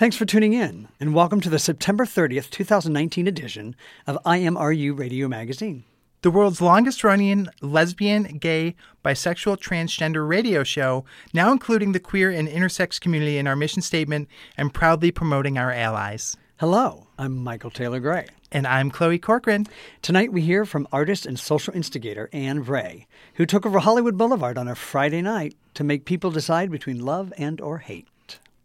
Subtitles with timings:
[0.00, 3.76] Thanks for tuning in, and welcome to the September 30th, 2019 edition
[4.06, 5.84] of IMRU Radio Magazine.
[6.22, 12.48] the world's longest running lesbian, gay, bisexual, transgender radio show, now including the queer and
[12.48, 14.26] intersex community in our mission statement
[14.56, 16.34] and proudly promoting our allies.
[16.60, 18.26] Hello, I'm Michael Taylor Gray.
[18.50, 19.66] And I'm Chloe Corcoran.
[20.00, 24.56] Tonight we hear from artist and social instigator Anne Bray, who took over Hollywood Boulevard
[24.56, 28.06] on a Friday night to make people decide between love and or hate.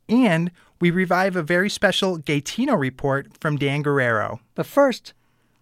[0.08, 4.40] And we revive a very special Gaytino report from Dan Guerrero.
[4.56, 5.14] But first,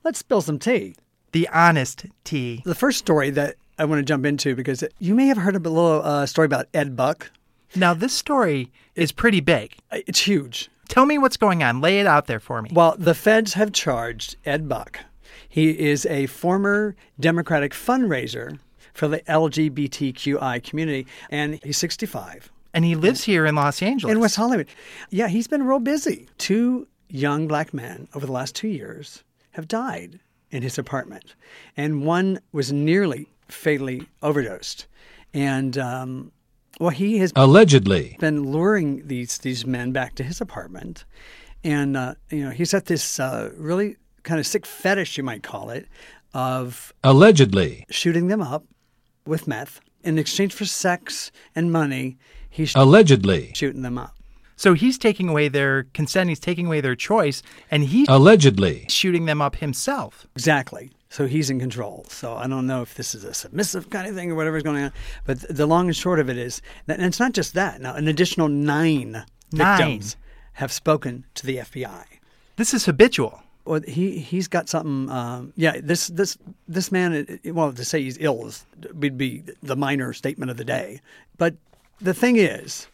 [0.03, 0.95] let's spill some tea.
[1.31, 2.61] The honest tea.
[2.65, 5.59] The first story that I want to jump into because you may have heard a
[5.59, 7.31] little uh, story about Ed Buck.
[7.75, 9.75] Now, this story is pretty big.
[9.91, 10.69] It's huge.
[10.89, 11.81] Tell me what's going on.
[11.81, 12.69] Lay it out there for me.
[12.71, 14.99] Well, the feds have charged Ed Buck.
[15.49, 18.59] He is a former Democratic fundraiser
[18.93, 24.11] for the LGBTQI community, and he's 65 And he lives here in Los Angeles.
[24.11, 24.67] in West Hollywood.
[25.09, 26.27] Yeah, he's been real busy.
[26.37, 31.35] Two young black men over the last two years have died in his apartment,
[31.77, 34.87] and one was nearly fatally overdosed.
[35.33, 36.31] And um,
[36.79, 38.17] well, he has Allegedly.
[38.19, 41.05] been luring these these men back to his apartment,
[41.63, 45.43] and uh, you know he's at this uh, really kind of sick fetish, you might
[45.43, 45.87] call it,
[46.33, 47.85] of Allegedly.
[47.89, 48.63] shooting them up
[49.25, 52.17] with meth in exchange for sex and money.
[52.53, 53.51] He's sh- Allegedly.
[53.55, 54.15] shooting them up.
[54.55, 57.41] So he's taking away their consent, he's taking away their choice,
[57.71, 58.85] and he's Allegedly.
[58.89, 60.27] shooting them up himself.
[60.35, 60.91] Exactly.
[61.09, 62.05] So he's in control.
[62.09, 64.83] So I don't know if this is a submissive kind of thing or whatever's going
[64.83, 64.91] on,
[65.25, 67.81] but the long and short of it is, that, and it's not just that.
[67.81, 69.77] Now, an additional nine, Nine.
[69.77, 70.15] victims
[70.53, 72.03] have spoken to the FBI.
[72.55, 73.41] This is habitual.
[73.65, 75.09] Well, he he's got something.
[75.09, 76.37] Um, yeah, this this
[76.67, 77.13] this man.
[77.13, 80.65] it- it- Well, to say he's ill is would be the minor statement of the
[80.65, 80.99] day.
[81.37, 81.55] But
[82.03, 82.87] the thing is,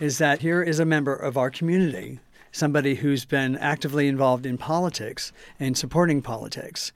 [0.00, 2.18] is that here is a member of our community,
[2.52, 5.30] somebody who's been actively involved in politics
[5.60, 6.90] and supporting politics.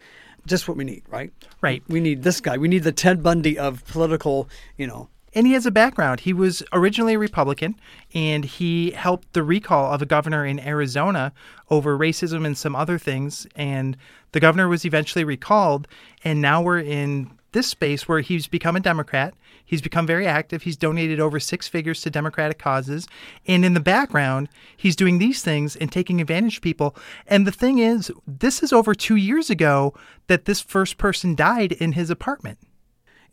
[0.46, 1.32] Just what we need, right?
[1.60, 1.82] Right.
[1.86, 2.56] We need this guy.
[2.56, 5.08] We need the Ted Bundy of political, you know.
[5.34, 6.20] And he has a background.
[6.20, 7.74] He was originally a Republican
[8.14, 11.32] and he helped the recall of a governor in Arizona
[11.70, 13.46] over racism and some other things.
[13.56, 13.96] And
[14.32, 15.88] the governor was eventually recalled.
[16.22, 19.34] And now we're in this space where he's become a Democrat.
[19.64, 20.62] He's become very active.
[20.62, 23.06] He's donated over six figures to Democratic causes.
[23.46, 26.96] And in the background, he's doing these things and taking advantage of people.
[27.26, 29.94] And the thing is, this is over two years ago
[30.26, 32.58] that this first person died in his apartment.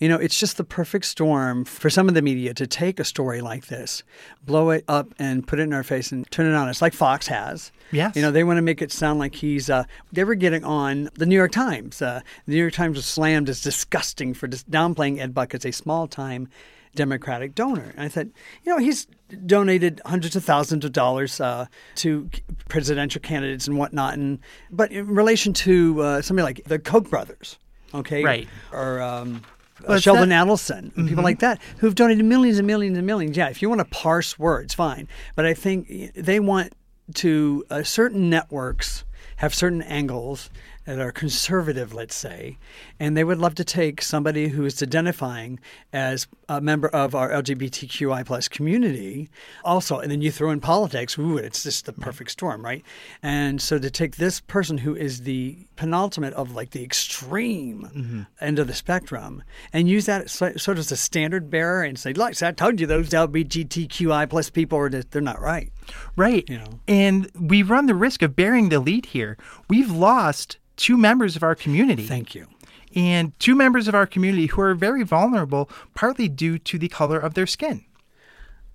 [0.01, 3.03] You know, it's just the perfect storm for some of the media to take a
[3.03, 4.01] story like this,
[4.43, 6.93] blow it up, and put it in our face and turn it on us, like
[6.93, 7.71] Fox has.
[7.91, 8.15] Yes.
[8.15, 9.69] You know, they want to make it sound like he's.
[9.69, 12.01] Uh, they were getting on the New York Times.
[12.01, 15.65] Uh, the New York Times was slammed as disgusting for dis- downplaying Ed Buck as
[15.65, 16.49] a small time
[16.95, 17.93] Democratic donor.
[17.95, 18.25] And I thought,
[18.63, 19.05] you know, he's
[19.45, 21.67] donated hundreds of thousands of dollars uh,
[21.97, 22.27] to
[22.69, 24.15] presidential candidates and whatnot.
[24.15, 24.39] And
[24.71, 27.59] but in relation to uh, somebody like the Koch brothers,
[27.93, 28.47] okay, Right.
[28.73, 29.41] or um,
[29.83, 31.21] Uh, well, it's Sheldon Adelson and people mm-hmm.
[31.21, 33.35] like that who've donated millions and millions and millions.
[33.35, 35.07] Yeah, if you want to parse words, fine.
[35.35, 36.73] But I think eh, they want
[37.15, 39.03] to uh, certain networks
[39.37, 40.49] have certain angles
[40.85, 42.57] that are conservative, let's say,
[42.99, 45.59] and they would love to take somebody who is identifying
[45.93, 49.29] as a member of our LGBTQI plus community,
[49.63, 51.17] also, and then you throw in politics.
[51.17, 52.83] Ooh, it's just the perfect storm, right?
[53.21, 58.21] And so to take this person who is the penultimate of like the extreme mm-hmm.
[58.39, 59.43] end of the spectrum
[59.73, 62.87] and use that sort of as a standard bearer and say, "Look, I told you
[62.87, 65.71] those LGBTQI plus people are they're not right."
[66.15, 66.47] Right.
[66.49, 66.79] You know.
[66.87, 69.37] And we run the risk of bearing the lead here.
[69.69, 72.03] We've lost two members of our community.
[72.07, 72.47] Thank you.
[72.95, 77.19] and two members of our community who are very vulnerable, partly due to the color
[77.19, 77.85] of their skin.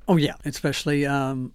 [0.08, 1.53] Oh yeah, especially um,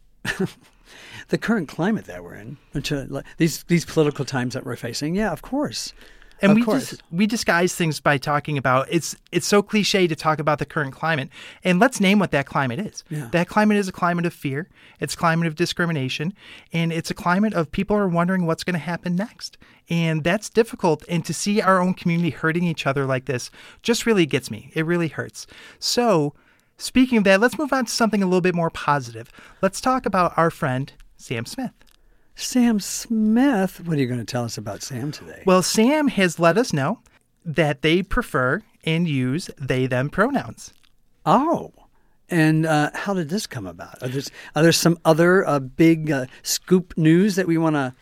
[1.29, 3.05] the current climate that we're in, which, uh,
[3.37, 5.15] these these political times that we're facing.
[5.15, 5.93] Yeah, of course.
[6.41, 6.89] And of we course.
[6.89, 10.65] just we disguise things by talking about it's it's so cliche to talk about the
[10.65, 11.29] current climate.
[11.63, 13.03] And let's name what that climate is.
[13.09, 13.29] Yeah.
[13.31, 14.67] That climate is a climate of fear,
[14.99, 16.33] it's a climate of discrimination,
[16.73, 19.57] and it's a climate of people are wondering what's going to happen next.
[19.89, 23.51] And that's difficult and to see our own community hurting each other like this
[23.83, 24.71] just really gets me.
[24.73, 25.47] It really hurts.
[25.79, 26.33] So,
[26.77, 29.29] speaking of that, let's move on to something a little bit more positive.
[29.61, 31.73] Let's talk about our friend Sam Smith.
[32.41, 33.85] Sam Smith.
[33.85, 35.43] What are you going to tell us about Sam today?
[35.45, 36.99] Well, Sam has let us know
[37.45, 40.73] that they prefer and use they them pronouns.
[41.25, 41.71] Oh,
[42.29, 44.01] and uh, how did this come about?
[44.01, 44.21] Are there,
[44.55, 47.93] are there some other uh, big uh, scoop news that we want to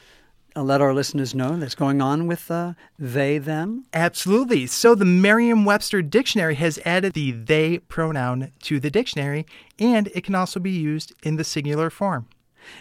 [0.56, 3.86] uh, let our listeners know that's going on with uh, they them?
[3.92, 4.68] Absolutely.
[4.68, 9.48] So the Merriam-Webster dictionary has added the they pronoun to the dictionary
[9.80, 12.28] and it can also be used in the singular form.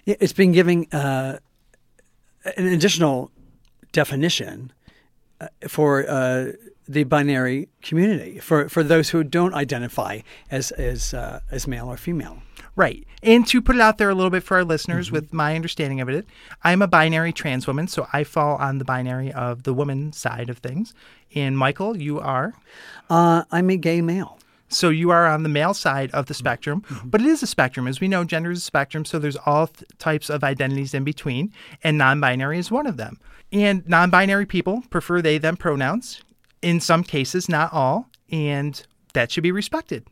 [0.04, 1.38] It's been giving uh,
[2.56, 3.30] an additional
[3.92, 4.72] definition
[5.40, 6.52] uh, for uh,
[6.86, 10.20] the binary community for, for those who don't identify
[10.50, 12.42] as as uh, as male or female.
[12.76, 13.04] Right.
[13.24, 16.00] And to put it out there a little bit for our listeners with my understanding
[16.00, 16.26] of it,
[16.62, 20.48] I'm a binary trans woman, so I fall on the binary of the woman side
[20.48, 20.94] of things.
[21.34, 22.54] And Michael, you are
[23.10, 24.37] Uh, I'm a gay male.
[24.68, 26.38] So you are on the male side of the mm-hmm.
[26.38, 27.08] spectrum, mm-hmm.
[27.08, 27.86] but it is a spectrum.
[27.86, 31.04] As we know, gender is a spectrum, so there's all th- types of identities in
[31.04, 33.18] between, and non binary is one of them.
[33.52, 36.22] And non binary people prefer they them pronouns,
[36.62, 38.84] in some cases, not all, and
[39.14, 40.06] that should be respected.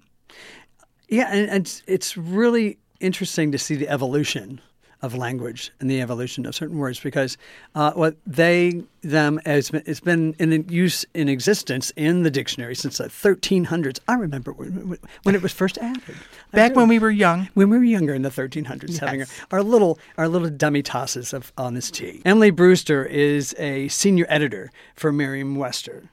[1.09, 4.61] Yeah, and, and it's, it's really interesting to see the evolution
[5.07, 7.39] of language and the evolution of certain words because
[7.75, 12.75] uh, what they them has been, it's been in use in existence in the dictionary
[12.75, 14.01] since the 1300s.
[14.09, 16.03] I remember when, when it was first added.
[16.53, 19.63] Back when we were young, when we were younger in the 1300s, having our, our
[19.63, 22.21] little our little demitasses of honest tea.
[22.25, 26.11] Emily Brewster is a senior editor for Merriam-Webster.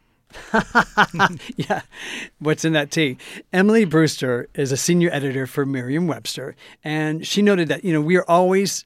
[1.56, 1.82] yeah,
[2.40, 3.18] what's in that tea?
[3.52, 8.18] Emily Brewster is a senior editor for Merriam-Webster, and she noted that you know we
[8.18, 8.86] are always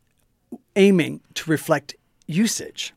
[0.76, 1.96] aiming to reflect
[2.26, 2.94] usage.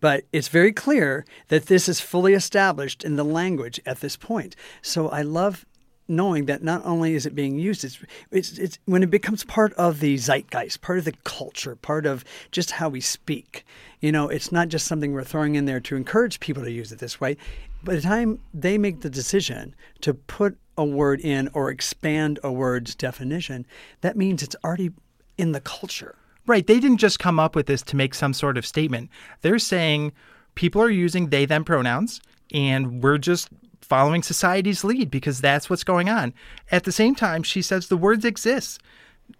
[0.00, 4.56] But it's very clear that this is fully established in the language at this point.
[4.82, 5.64] So I love
[6.08, 7.98] knowing that not only is it being used, it's,
[8.32, 12.24] it's, it's when it becomes part of the zeitgeist, part of the culture, part of
[12.50, 13.64] just how we speak.
[14.00, 16.90] You know, it's not just something we're throwing in there to encourage people to use
[16.90, 17.36] it this way.
[17.84, 22.52] By the time they make the decision to put a word in or expand a
[22.52, 23.66] word's definition,
[24.02, 24.90] that means it's already
[25.36, 26.16] in the culture.
[26.46, 26.66] right?
[26.66, 29.10] They didn't just come up with this to make some sort of statement.
[29.42, 30.12] They're saying
[30.54, 32.20] people are using they them pronouns,
[32.52, 33.48] and we're just
[33.80, 36.32] following society's lead because that's what's going on.
[36.70, 38.80] At the same time, she says the words exist.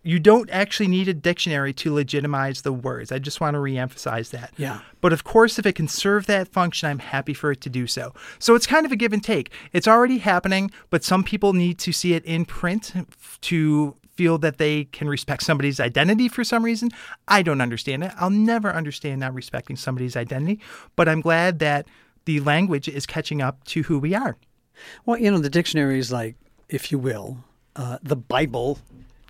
[0.02, 3.12] You don't actually need a dictionary to legitimize the words.
[3.12, 4.52] I just want to reemphasize that.
[4.56, 4.80] Yeah.
[5.00, 7.86] But of course, if it can serve that function, I'm happy for it to do
[7.86, 8.14] so.
[8.38, 9.50] So it's kind of a give and take.
[9.72, 12.92] It's already happening, but some people need to see it in print
[13.42, 16.90] to feel that they can respect somebody's identity for some reason.
[17.28, 18.12] I don't understand it.
[18.18, 20.60] I'll never understand not respecting somebody's identity,
[20.96, 21.86] but I'm glad that
[22.24, 24.36] the language is catching up to who we are.
[25.06, 26.36] Well, you know, the dictionary is like,
[26.68, 27.38] if you will,
[27.76, 28.78] uh, the Bible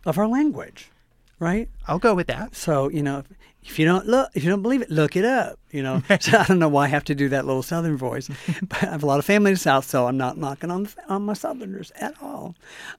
[0.04, 0.90] of our language,
[1.38, 1.68] right?
[1.86, 2.54] I'll go with that.
[2.54, 3.26] So, you know, if,
[3.64, 5.58] if you don't look, if you don't believe it, look it up.
[5.70, 8.28] You know, so I don't know why I have to do that little Southern voice,
[8.62, 10.88] but I have a lot of family in the South, so I'm not knocking on
[11.08, 12.54] on my Southerners at all.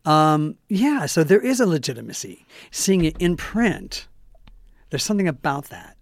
[0.06, 4.08] Um, yeah, so there is a legitimacy seeing it in print.
[4.90, 5.98] There's something about that.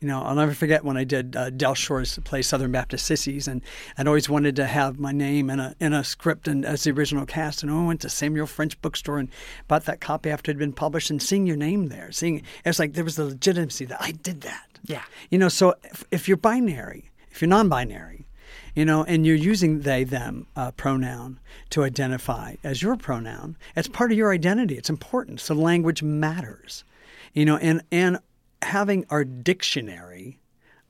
[0.00, 3.46] You know, I'll never forget when I did uh, Del Shores' play Southern Baptist Sissies,
[3.46, 3.60] and
[3.98, 6.90] I'd always wanted to have my name in a in a script and as the
[6.90, 7.62] original cast.
[7.62, 9.28] And I went to Samuel French bookstore and
[9.68, 12.44] bought that copy after it had been published, and seeing your name there, seeing it
[12.64, 14.78] was like there was the legitimacy that I did that.
[14.84, 15.02] Yeah.
[15.28, 18.26] You know, so if, if you're binary, if you're non-binary,
[18.74, 21.38] you know, and you're using they them uh, pronoun
[21.70, 24.78] to identify as your pronoun, it's part of your identity.
[24.78, 25.40] It's important.
[25.40, 26.84] So language matters.
[27.34, 28.18] You know, and and
[28.62, 30.38] having our dictionary,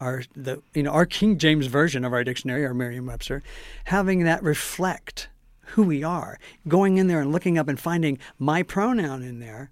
[0.00, 3.42] our the you know our King James version of our dictionary, our Merriam-Webster,
[3.84, 5.28] having that reflect
[5.74, 9.70] who we are, going in there and looking up and finding my pronoun in there,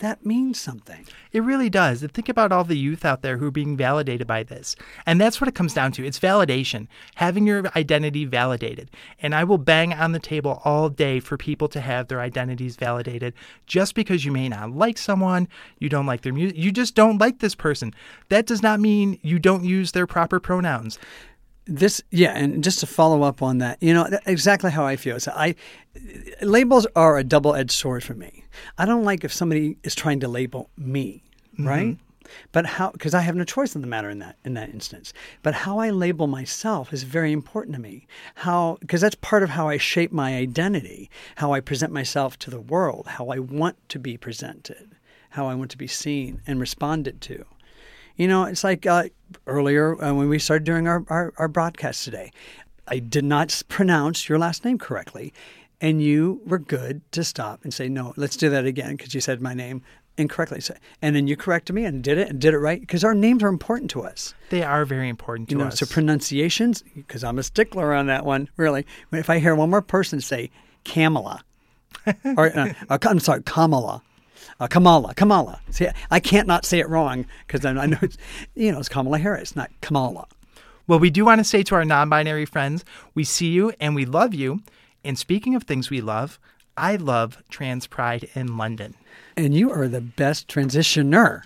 [0.00, 1.06] that means something.
[1.32, 2.02] It really does.
[2.02, 4.74] And think about all the youth out there who are being validated by this.
[5.06, 6.04] And that's what it comes down to.
[6.04, 8.90] It's validation, having your identity validated.
[9.20, 12.76] And I will bang on the table all day for people to have their identities
[12.76, 13.34] validated
[13.66, 17.18] just because you may not like someone, you don't like their music, you just don't
[17.18, 17.94] like this person.
[18.30, 20.98] That does not mean you don't use their proper pronouns.
[21.70, 25.20] This yeah and just to follow up on that you know exactly how i feel.
[25.20, 25.54] So i
[26.42, 28.44] labels are a double-edged sword for me.
[28.78, 31.22] I don't like if somebody is trying to label me
[31.54, 31.68] mm-hmm.
[31.68, 31.98] right?
[32.52, 35.12] But how because i have no choice in the matter in that in that instance.
[35.42, 38.06] But how i label myself is very important to me.
[38.34, 42.50] How because that's part of how i shape my identity how i present myself to
[42.50, 44.96] the world how i want to be presented
[45.30, 47.44] how i want to be seen and responded to
[48.20, 49.04] you know, it's like uh,
[49.46, 52.30] earlier uh, when we started doing our, our, our broadcast today,
[52.86, 55.32] I did not pronounce your last name correctly.
[55.80, 59.22] And you were good to stop and say, no, let's do that again because you
[59.22, 59.80] said my name
[60.18, 60.60] incorrectly.
[60.60, 63.14] So, and then you corrected me and did it and did it right because our
[63.14, 64.34] names are important to us.
[64.50, 65.78] They are very important to You know, us.
[65.78, 68.84] so pronunciations, because I'm a stickler on that one, really.
[69.12, 70.50] If I hear one more person say
[70.84, 71.42] Kamala,
[72.36, 74.02] or uh, uh, I'm sorry, Kamala,
[74.60, 75.60] uh, Kamala, Kamala.
[75.70, 78.16] See, I can't not say it wrong because I know it's,
[78.54, 80.26] you know, it's Kamala Harris, not Kamala.
[80.86, 83.94] Well, we do want to say to our non binary friends, we see you and
[83.94, 84.60] we love you.
[85.04, 86.38] And speaking of things we love,
[86.76, 88.94] I love Trans Pride in London.
[89.36, 91.42] And you are the best transitioner.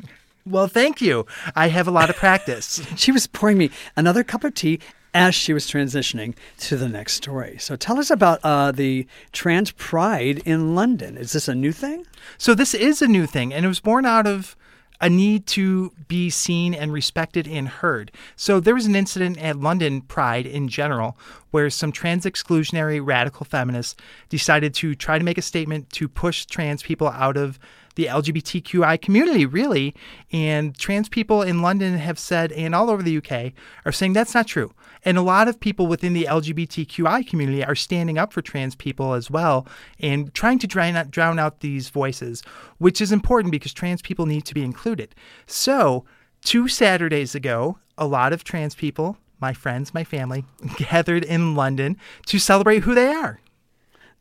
[0.47, 1.26] Well, thank you.
[1.54, 2.85] I have a lot of practice.
[2.97, 4.80] She was pouring me another cup of tea
[5.14, 7.56] as she was transitioning to the next story.
[7.59, 11.16] So tell us about uh, the Trans Pride in London.
[11.16, 12.04] Is this a new thing?
[12.37, 14.56] So, this is a new thing, and it was born out of
[15.00, 18.11] a need to be seen and respected and heard.
[18.35, 21.16] So, there was an incident at London Pride in general
[21.50, 23.94] where some trans exclusionary radical feminists
[24.28, 27.59] decided to try to make a statement to push trans people out of
[27.94, 29.94] the LGBTQI community, really.
[30.33, 33.52] And trans people in London have said, and all over the UK,
[33.85, 34.73] are saying that's not true.
[35.04, 39.12] And a lot of people within the LGBTQI community are standing up for trans people
[39.14, 39.66] as well
[40.00, 42.42] and trying to drown out, drown out these voices,
[42.78, 45.14] which is important because trans people need to be included.
[45.46, 46.04] So,
[46.42, 50.44] two Saturdays ago, a lot of trans people, my friends, my family,
[50.76, 51.96] gathered in London
[52.26, 53.40] to celebrate who they are.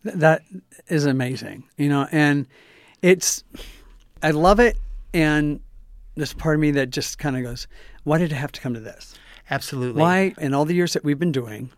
[0.03, 0.41] That
[0.87, 2.45] is amazing, you know, and
[3.01, 3.43] it's,
[4.21, 4.77] I love it.
[5.13, 5.61] And
[6.15, 7.67] there's part of me that just kind of goes,
[8.03, 9.15] why did it have to come to this?
[9.49, 10.01] Absolutely.
[10.01, 11.71] Why, in all the years that we've been doing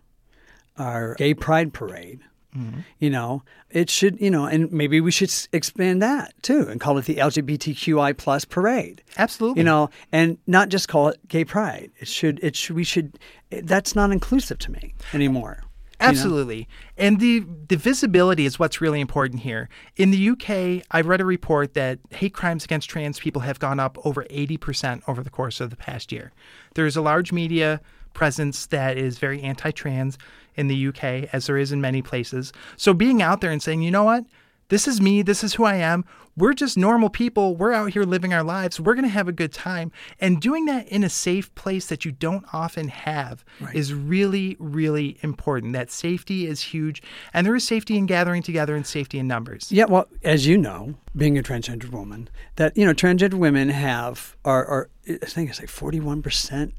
[0.78, 2.22] our gay pride parade,
[2.56, 2.82] mm-hmm.
[3.00, 6.98] you know, it should, you know, and maybe we should expand that too and call
[6.98, 9.04] it the LGBTQI plus parade.
[9.18, 9.60] Absolutely.
[9.60, 11.92] You know, and not just call it gay pride.
[12.00, 13.20] It should, it should, we should,
[13.50, 15.65] that's not inclusive to me anymore.
[16.00, 16.10] You know?
[16.10, 16.68] Absolutely.
[16.98, 19.70] And the the visibility is what's really important here.
[19.96, 23.80] In the UK, I read a report that hate crimes against trans people have gone
[23.80, 26.32] up over 80% over the course of the past year.
[26.76, 27.82] There is a large media
[28.14, 30.18] presence that is very anti-trans
[30.56, 32.54] in the UK as there is in many places.
[32.78, 34.26] So being out there and saying, "You know what?
[34.70, 35.22] This is me.
[35.22, 36.06] This is who I am.
[36.38, 37.56] We're just normal people.
[37.56, 38.80] We're out here living our lives.
[38.80, 42.04] We're going to have a good time." And doing that in a safe place that
[42.04, 45.74] you don't often have is really, really important.
[45.74, 47.02] That safety is huge.
[47.34, 49.72] And there is safety in gathering together and safety in numbers.
[49.72, 54.36] Yeah, well, as you know, being a transgender woman, that you know, transgender women have
[54.44, 56.74] are, are I think it's like forty one percent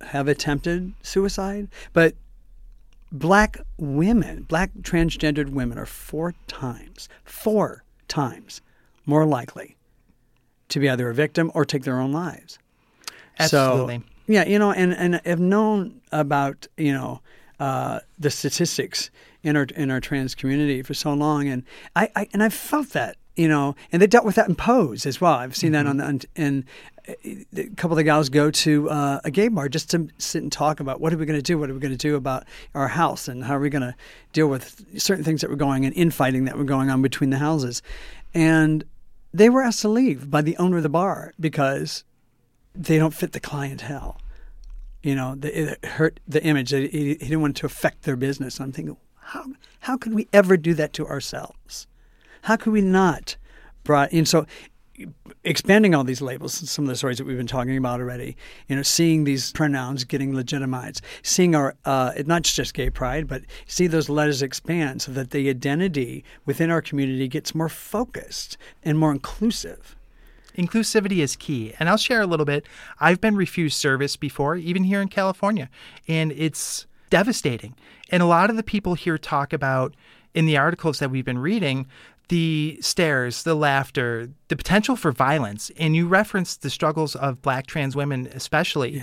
[0.00, 2.14] have attempted suicide, but
[3.10, 8.60] black women, black transgendered women, are four times, four times
[9.06, 9.76] more likely
[10.68, 12.58] to be either a victim or take their own lives.
[13.38, 13.98] Absolutely.
[13.98, 17.20] So, yeah, you know, and and I've known about you know
[17.58, 19.10] uh, the statistics
[19.42, 21.62] in our in our trans community for so long, and
[21.96, 25.06] I, I and I've felt that you know, and they dealt with that in Pose
[25.06, 25.34] as well.
[25.34, 26.64] I've seen that on the on, and
[27.56, 30.50] a couple of the gals go to uh, a gay bar just to sit and
[30.50, 32.44] talk about what are we going to do, what are we going to do about
[32.74, 33.94] our house, and how are we going to
[34.32, 37.38] deal with certain things that were going on, infighting that were going on between the
[37.38, 37.80] houses,
[38.34, 38.84] and
[39.32, 42.02] they were asked to leave by the owner of the bar because
[42.74, 44.20] they don't fit the clientele.
[45.00, 46.70] You know, the, it hurt the image.
[46.70, 48.60] He, he didn't want to affect their business.
[48.60, 49.44] I'm thinking, how
[49.80, 51.86] how could we ever do that to ourselves?
[52.42, 53.36] How could we not
[53.84, 54.46] brought and so
[55.44, 58.74] expanding all these labels some of the stories that we've been talking about already you
[58.74, 63.86] know seeing these pronouns getting legitimized seeing our uh, not just gay pride but see
[63.86, 69.12] those letters expand so that the identity within our community gets more focused and more
[69.12, 69.94] inclusive
[70.58, 71.72] Inclusivity is key.
[71.78, 72.66] And I'll share a little bit.
[72.98, 75.70] I've been refused service before, even here in California,
[76.08, 77.76] and it's devastating.
[78.10, 79.94] And a lot of the people here talk about
[80.34, 81.86] in the articles that we've been reading
[82.28, 85.70] the stares, the laughter, the potential for violence.
[85.78, 89.02] And you referenced the struggles of black trans women, especially.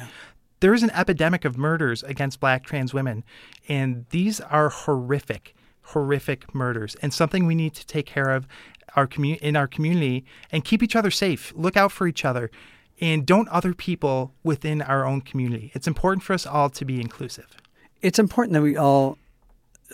[0.59, 3.23] There is an epidemic of murders against black trans women,
[3.67, 8.47] and these are horrific, horrific murders, and something we need to take care of
[8.95, 11.51] our commu- in our community and keep each other safe.
[11.55, 12.49] Look out for each other,
[13.01, 15.71] and don't other people within our own community.
[15.73, 17.57] It's important for us all to be inclusive.
[18.01, 19.17] it's important that we all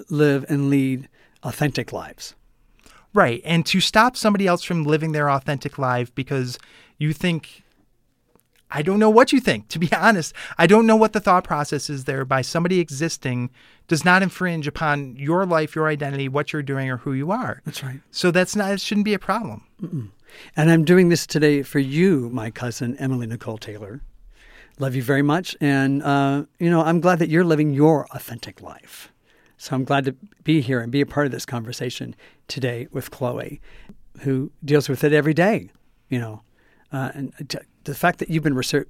[0.10, 1.10] live and lead
[1.44, 2.36] authentic lives.
[3.14, 3.42] Right.
[3.44, 6.58] And to stop somebody else from living their authentic life because
[6.98, 7.64] you think,
[8.70, 10.34] I don't know what you think, to be honest.
[10.58, 13.50] I don't know what the thought process is there by somebody existing
[13.88, 17.62] does not infringe upon your life, your identity, what you're doing, or who you are.
[17.66, 18.00] That's right.
[18.12, 19.66] So that's not, it shouldn't be a problem.
[20.56, 24.02] And I'm doing this today for you, my cousin, Emily Nicole Taylor.
[24.80, 25.58] Love you very much.
[25.60, 29.12] And, uh, you know, I'm glad that you're living your authentic life.
[29.62, 32.16] So I'm glad to be here and be a part of this conversation
[32.48, 33.62] today with Chloe,
[34.22, 35.70] who deals with it every day,
[36.10, 36.42] you know.
[36.92, 38.90] Uh, and t- the fact that you've been research,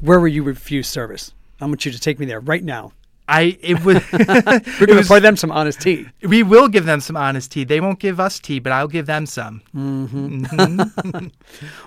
[0.00, 1.32] where were you refused service?
[1.58, 2.92] I want you to take me there right now.
[3.28, 6.06] I it was We're going to pour them some honest tea.
[6.22, 7.64] we will give them some honest tea.
[7.64, 9.62] They won't give us tea, but I'll give them some.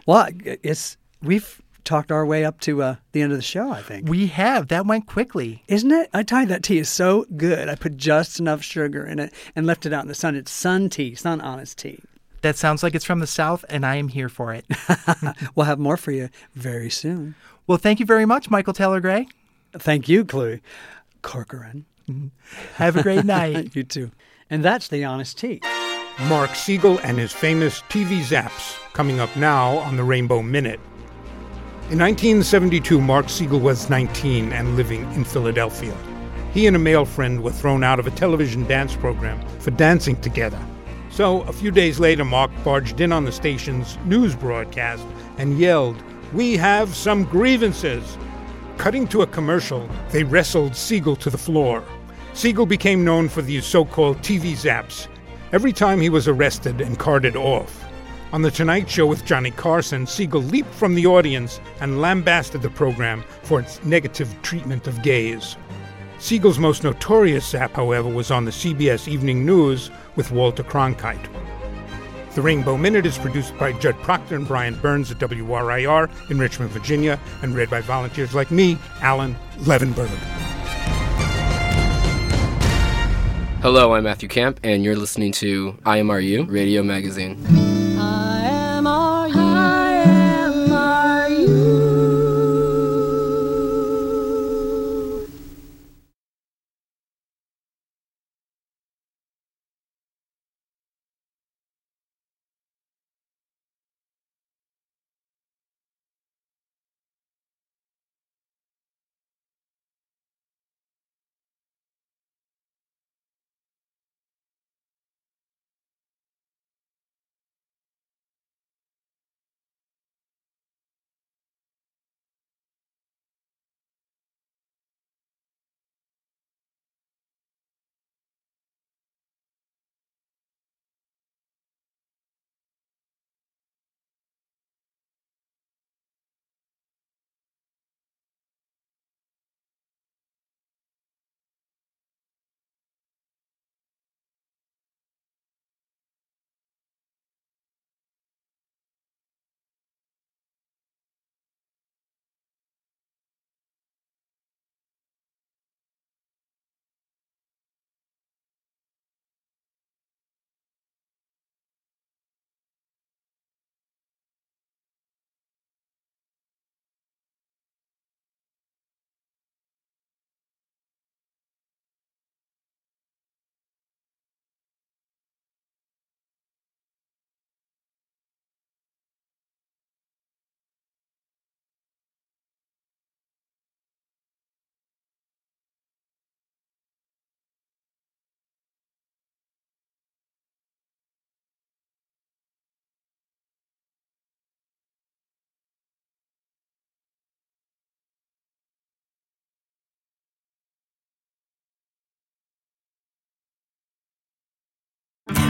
[0.08, 3.72] Well, it's we've talked our way up to uh, the end of the show.
[3.72, 4.08] I think.
[4.10, 4.68] We have.
[4.70, 5.64] That went quickly.
[5.68, 6.10] Isn't it?
[6.14, 7.70] I tell you, that tea is so good.
[7.70, 10.36] I put just enough sugar in it and left it out in the sun.
[10.36, 12.00] It's sun tea, sun honest tea.
[12.42, 14.66] That sounds like it's from the South, and I am here for it.
[15.56, 17.36] We'll have more for you very soon.
[17.68, 19.28] well, thank you very much, Michael Taylor Gray.
[19.74, 20.62] Thank you, Chloe
[21.22, 21.86] Corcoran.
[22.76, 23.72] Have a great night.
[23.76, 24.12] You too.
[24.50, 25.62] And that's the honest tea.
[26.28, 30.80] Mark Siegel and his famous TV zaps, coming up now on the Rainbow Minute.
[31.92, 35.96] In 1972, Mark Siegel was 19 and living in Philadelphia.
[36.54, 40.20] He and a male friend were thrown out of a television dance program for dancing
[40.22, 40.58] together.
[41.12, 45.06] So, a few days later, Mark barged in on the station's news broadcast
[45.38, 48.18] and yelled, We have some grievances.
[48.78, 51.84] Cutting to a commercial, they wrestled Siegel to the floor.
[52.34, 55.08] Siegel became known for these so called TV zaps.
[55.52, 57.84] Every time he was arrested and carted off.
[58.34, 62.70] On The Tonight Show with Johnny Carson, Siegel leaped from the audience and lambasted the
[62.72, 65.56] program for its negative treatment of gays.
[66.18, 71.28] Siegel's most notorious zap, however, was on the CBS Evening News with Walter Cronkite.
[72.34, 76.72] The Rainbow Minute is produced by Judd Proctor and Brian Burns at WRIR in Richmond,
[76.72, 80.10] Virginia, and read by volunteers like me, Alan Levenberg.
[83.62, 87.63] Hello, I'm Matthew Camp, and you're listening to IMRU Radio Magazine.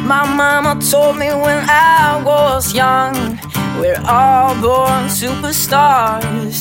[0.03, 3.39] My mama told me when I was young,
[3.79, 6.59] we're all born superstars.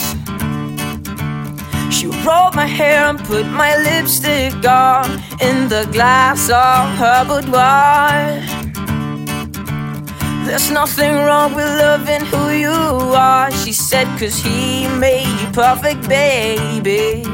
[1.92, 8.40] She rolled my hair and put my lipstick on in the glass of her boudoir.
[10.46, 16.09] There's nothing wrong with loving who you are, she said, cause he made you perfect,
[16.09, 17.24] baby.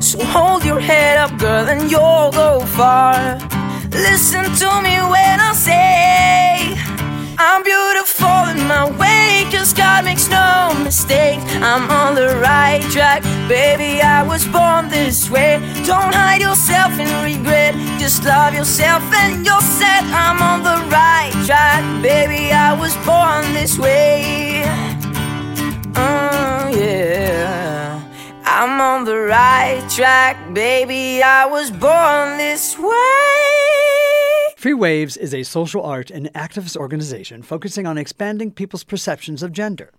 [0.00, 3.38] So hold your head up, girl, and you'll go far.
[3.94, 6.74] Listen to me when I say
[7.38, 11.44] I'm beautiful in my way, cause God makes no mistakes.
[11.62, 13.22] I'm on the right track.
[13.48, 15.60] Baby, I was born this way.
[15.86, 17.74] Don't hide yourself in regret.
[18.00, 20.02] Just love yourself and you're set.
[20.04, 21.82] I'm on the right track.
[22.02, 24.64] Baby, I was born this way.
[25.96, 27.63] Oh, yeah.
[28.64, 30.54] I'm on the right track.
[30.54, 34.54] Baby, I was born this way.
[34.56, 39.52] Free Waves is a social art and activist organization focusing on expanding people's perceptions of
[39.52, 39.92] gender.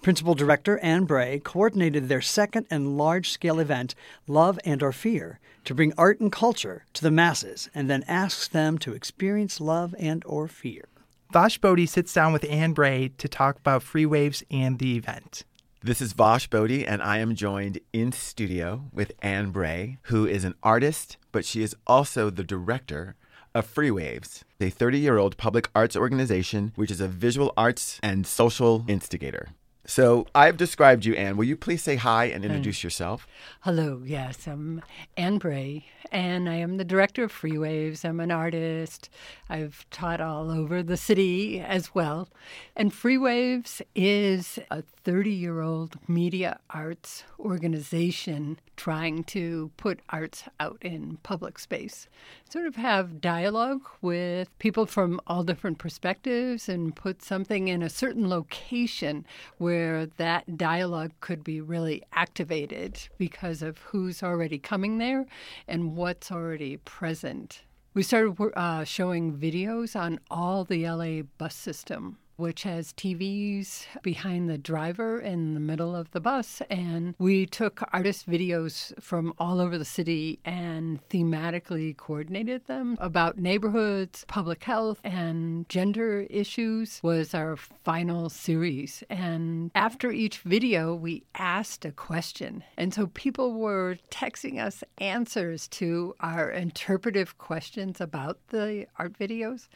[0.00, 3.96] Principal Director Anne Bray coordinated their second and large-scale event,
[4.28, 8.46] Love and or Fear, to bring art and culture to the masses and then asks
[8.46, 10.84] them to experience love and or fear.
[11.32, 15.42] Vash Bodhi sits down with Anne Bray to talk about Free Waves and the event.
[15.84, 20.42] This is Vosh Bodhi, and I am joined in studio with Anne Bray, who is
[20.42, 23.16] an artist, but she is also the director
[23.54, 28.00] of Free Waves, a 30 year old public arts organization which is a visual arts
[28.02, 29.48] and social instigator.
[29.86, 31.36] So I've described you, Anne.
[31.36, 33.26] Will you please say hi and introduce yourself?
[33.60, 34.80] Hello, yes, I'm
[35.14, 38.02] Anne Bray, and I am the director of Free Waves.
[38.02, 39.10] I'm an artist.
[39.50, 42.30] I've taught all over the city as well.
[42.74, 50.44] And Free Waves is a 30 year old media arts organization trying to put arts
[50.58, 52.08] out in public space.
[52.48, 57.90] Sort of have dialogue with people from all different perspectives and put something in a
[57.90, 59.26] certain location
[59.58, 59.73] where
[60.16, 65.26] that dialogue could be really activated because of who's already coming there
[65.68, 67.62] and what's already present.
[67.94, 74.48] We started uh, showing videos on all the LA bus system which has TVs behind
[74.48, 76.62] the driver in the middle of the bus.
[76.70, 83.38] And we took artist videos from all over the city and thematically coordinated them about
[83.38, 89.02] neighborhoods, public health, and gender issues was our final series.
[89.08, 92.64] And after each video, we asked a question.
[92.76, 99.68] And so people were texting us answers to our interpretive questions about the art videos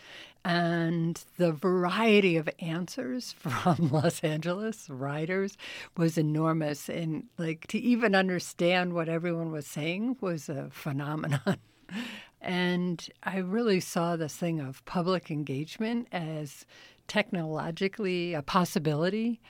[0.49, 5.59] and the variety of answers from Los Angeles writers
[5.95, 6.89] was enormous.
[6.89, 11.59] And like to even understand what everyone was saying was a phenomenon.
[12.41, 16.65] and I really saw this thing of public engagement as
[17.09, 19.41] technologically a possibility.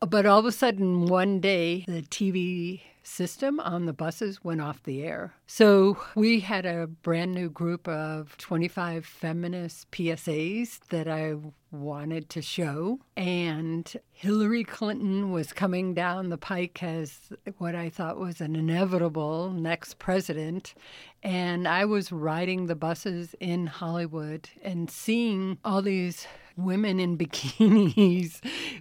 [0.00, 4.82] But all of a sudden, one day, the TV system on the buses went off
[4.82, 5.34] the air.
[5.46, 11.36] So we had a brand new group of 25 feminist PSAs that I
[11.70, 12.98] wanted to show.
[13.16, 19.50] And Hillary Clinton was coming down the pike as what I thought was an inevitable
[19.50, 20.74] next president.
[21.22, 28.40] And I was riding the buses in Hollywood and seeing all these women in bikinis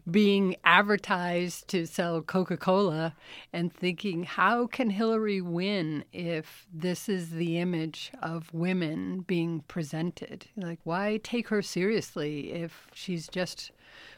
[0.09, 3.15] being advertised to sell Coca Cola
[3.53, 10.47] and thinking, how can Hillary win if this is the image of women being presented?
[10.55, 13.71] Like, why take her seriously if she's just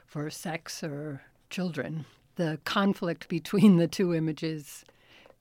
[0.06, 2.06] for sex or children?
[2.36, 4.86] The conflict between the two images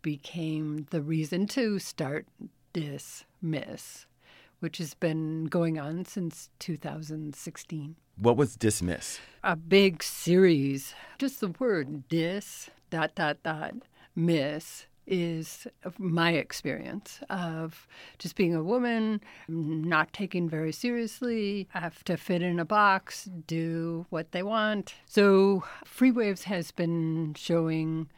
[0.03, 2.27] became the reason to start
[2.73, 4.05] Dismiss,
[4.61, 7.97] which has been going on since 2016.
[8.17, 9.19] What was Dismiss?
[9.45, 10.95] A big series.
[11.19, 13.75] Just the word dis, dot, dot, dot,
[14.15, 15.67] miss is
[15.99, 17.87] my experience of
[18.19, 24.07] just being a woman, not taken very seriously, have to fit in a box, do
[24.11, 24.95] what they want.
[25.07, 28.09] So, Free Waves has been showing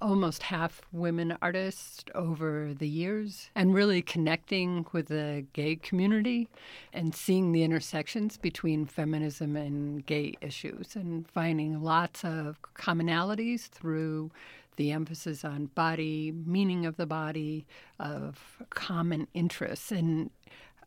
[0.00, 6.48] almost half women artists over the years and really connecting with the gay community
[6.92, 14.30] and seeing the intersections between feminism and gay issues and finding lots of commonalities through
[14.76, 17.66] the emphasis on body, meaning of the body,
[17.98, 19.92] of common interests.
[19.92, 20.30] And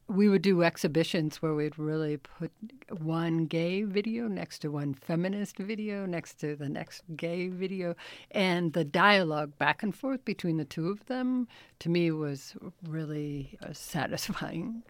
[0.07, 2.51] we would do exhibitions where we'd really put
[2.89, 7.95] one gay video next to one feminist video next to the next gay video.
[8.31, 11.47] And the dialogue back and forth between the two of them
[11.79, 12.55] to me was
[12.87, 14.83] really uh, satisfying.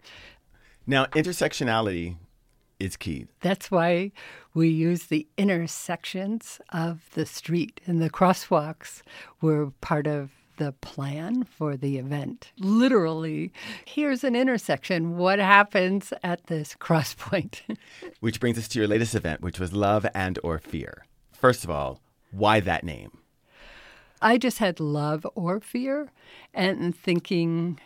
[0.86, 2.16] Now intersectionality
[2.80, 3.26] is key.
[3.40, 4.12] That's why
[4.52, 9.02] we use the intersections of the street and the crosswalks
[9.40, 12.52] were part of the plan for the event.
[12.58, 13.52] Literally,
[13.84, 15.16] here's an intersection.
[15.16, 17.62] What happens at this cross point?
[18.20, 21.04] which brings us to your latest event, which was Love and or Fear.
[21.32, 23.18] First of all, why that name?
[24.22, 26.10] I just had love or fear
[26.54, 27.78] and thinking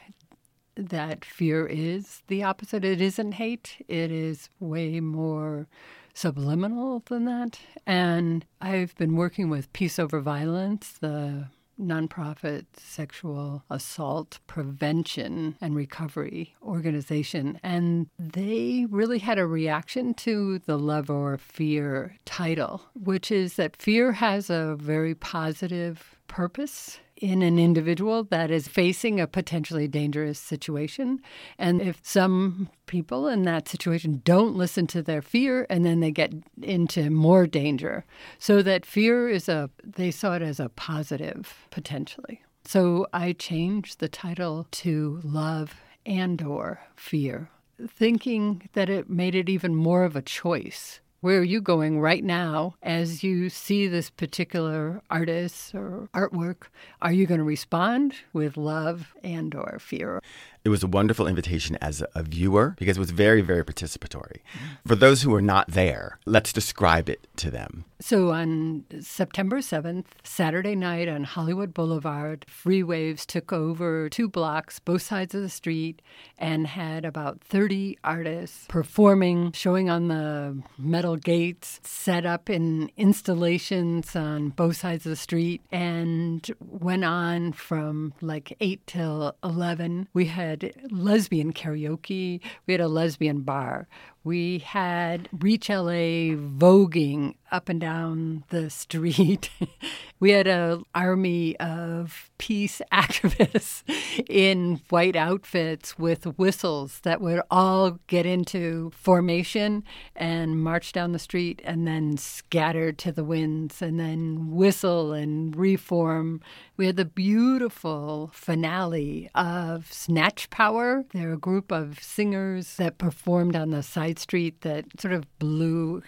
[0.77, 2.85] that fear is the opposite.
[2.85, 3.85] It isn't hate.
[3.89, 5.67] It is way more
[6.15, 7.59] subliminal than that.
[7.87, 11.47] And I've been working with Peace Over Violence, the
[11.81, 17.59] nonprofit sexual assault prevention and recovery organization.
[17.63, 23.77] And they really had a reaction to the love or fear title, which is that
[23.77, 30.39] fear has a very positive purpose in an individual that is facing a potentially dangerous
[30.39, 31.21] situation.
[31.59, 36.11] And if some people in that situation don't listen to their fear and then they
[36.11, 38.05] get into more danger.
[38.39, 42.43] So that fear is a, they saw it as a positive potentially.
[42.65, 47.51] So I changed the title to Love and or Fear,
[47.89, 52.23] thinking that it made it even more of a choice where are you going right
[52.23, 56.69] now as you see this particular artist or artwork?
[57.03, 60.23] Are you going to respond with love and or fear?
[60.69, 64.41] It was a wonderful invitation as a viewer because it was very, very participatory.
[64.87, 67.87] For those who were not there, let's describe it to them.
[68.01, 74.79] So on September 7th, Saturday night on Hollywood Boulevard, Free Waves took over two blocks,
[74.79, 76.01] both sides of the street,
[76.39, 84.15] and had about 30 artists performing, showing on the metal gates, set up in installations
[84.15, 90.07] on both sides of the street, and went on from like 8 till 11.
[90.13, 93.89] We had had lesbian karaoke, we had a lesbian bar,
[94.29, 99.51] we had Reach LA voguing up and down the street.
[100.21, 103.83] we had an army of peace activists
[104.29, 109.83] in white outfits with whistles that would all get into formation
[110.15, 115.57] and march down the street and then scatter to the winds and then whistle and
[115.57, 116.41] reform.
[116.77, 121.05] We had the beautiful finale of Snatch Power.
[121.13, 126.03] They're a group of singers that performed on the side street that sort of blew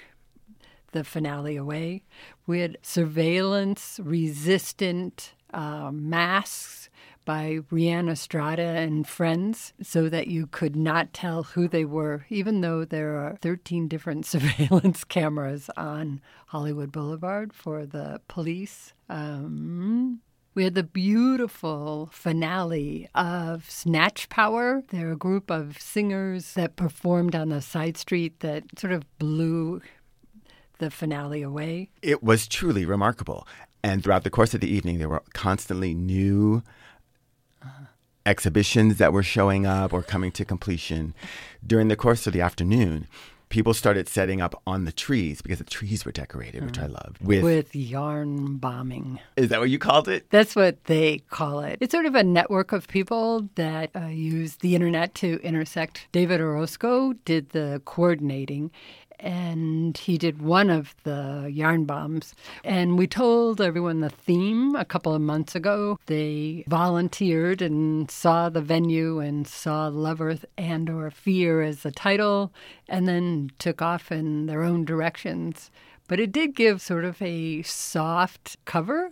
[0.93, 2.03] the finale away.
[2.47, 6.89] We had surveillance resistant uh, masks
[7.25, 12.61] by Rihanna Estrada and friends so that you could not tell who they were, even
[12.61, 18.95] though there are 13 different surveillance cameras on Hollywood Boulevard for the police.
[19.09, 20.21] Um,
[20.55, 24.83] we had the beautiful finale of Snatch Power.
[24.89, 29.81] They're a group of singers that performed on the side street that sort of blew
[30.79, 31.91] the finale away.
[32.03, 33.47] It was truly remarkable.
[33.83, 36.63] And throughout the course of the evening, there were constantly new
[38.27, 41.15] exhibitions that were showing up or coming to completion.
[41.67, 43.07] During the course of the afternoon,
[43.51, 47.19] people started setting up on the trees because the trees were decorated, which I loved.
[47.21, 49.21] With, with yarn bombing.
[49.37, 50.31] Is that what you called it?
[50.31, 51.77] That's what they call it.
[51.81, 56.07] It's sort of a network of people that uh, use the internet to intersect.
[56.13, 58.71] David Orozco did the coordinating,
[59.21, 62.35] and he did one of the yarn bombs.
[62.65, 65.99] And we told everyone the theme a couple of months ago.
[66.07, 71.93] They volunteered and saw the venue and saw Love Earth and or Fear as the
[71.93, 72.53] title,
[72.89, 75.71] and then took off in their own directions.
[76.09, 79.11] But it did give sort of a soft cover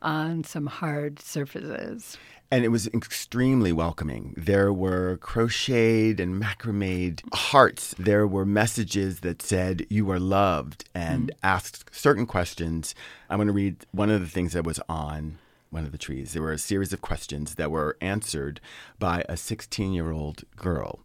[0.00, 2.16] on some hard surfaces
[2.50, 4.34] and it was extremely welcoming.
[4.36, 7.94] There were crocheted and macrameed hearts.
[7.98, 11.36] There were messages that said, You are loved, and mm.
[11.42, 12.94] asked certain questions.
[13.28, 15.38] I'm going to read one of the things that was on
[15.70, 16.32] one of the trees.
[16.32, 18.60] There were a series of questions that were answered
[18.98, 21.00] by a 16 year old girl.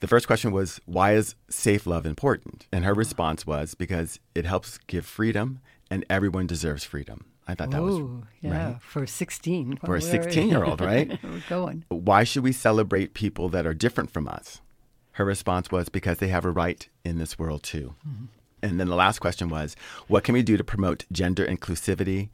[0.00, 2.66] The first question was, Why is safe love important?
[2.72, 7.26] And her response was, Because it helps give freedom, and everyone deserves freedom.
[7.50, 8.82] I thought that Ooh, was yeah right?
[8.82, 9.78] for 16.
[9.84, 11.18] For a 16 year old, right?
[11.22, 11.84] We're going.
[11.88, 14.60] Why should we celebrate people that are different from us?
[15.12, 17.94] Her response was because they have a right in this world too.
[18.08, 18.24] Mm-hmm.
[18.62, 19.74] And then the last question was,
[20.06, 22.28] what can we do to promote gender inclusivity?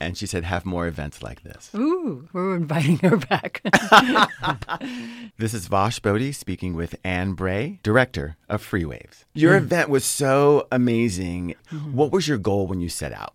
[0.00, 1.70] And she said, have more events like this.
[1.76, 3.62] Ooh, we're inviting her back.
[5.38, 9.24] this is Vosh Bodie speaking with Anne Bray, director of Free Waves.
[9.32, 9.58] Your mm.
[9.58, 11.54] event was so amazing.
[11.70, 11.92] Mm-hmm.
[11.92, 13.34] What was your goal when you set out?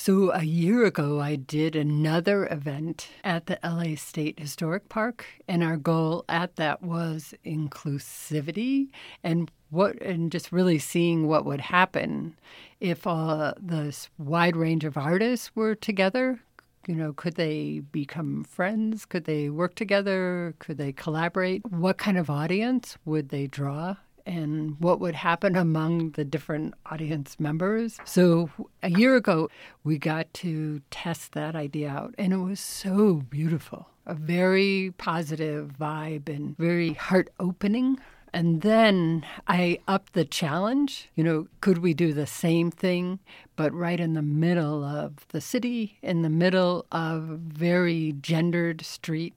[0.00, 5.64] So, a year ago, I did another event at the LA State Historic Park, and
[5.64, 8.90] our goal at that was inclusivity
[9.24, 12.36] and what, and just really seeing what would happen
[12.78, 16.38] if uh, this wide range of artists were together.
[16.86, 19.04] You know, could they become friends?
[19.04, 20.54] Could they work together?
[20.60, 21.66] Could they collaborate?
[21.72, 23.96] What kind of audience would they draw?
[24.28, 27.98] And what would happen among the different audience members.
[28.04, 28.50] So
[28.82, 29.48] a year ago,
[29.82, 33.88] we got to test that idea out, and it was so beautiful.
[34.06, 37.98] A very positive vibe and very heart opening
[38.32, 41.10] And then I upped the challenge.
[41.14, 43.18] You know, could we do the same thing,
[43.56, 48.84] but right in the middle of the city, in the middle of a very gendered
[48.84, 49.34] street?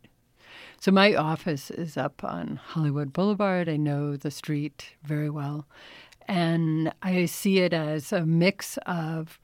[0.81, 3.69] So my office is up on Hollywood Boulevard.
[3.69, 5.67] I know the street very well.
[6.27, 9.39] And I see it as a mix of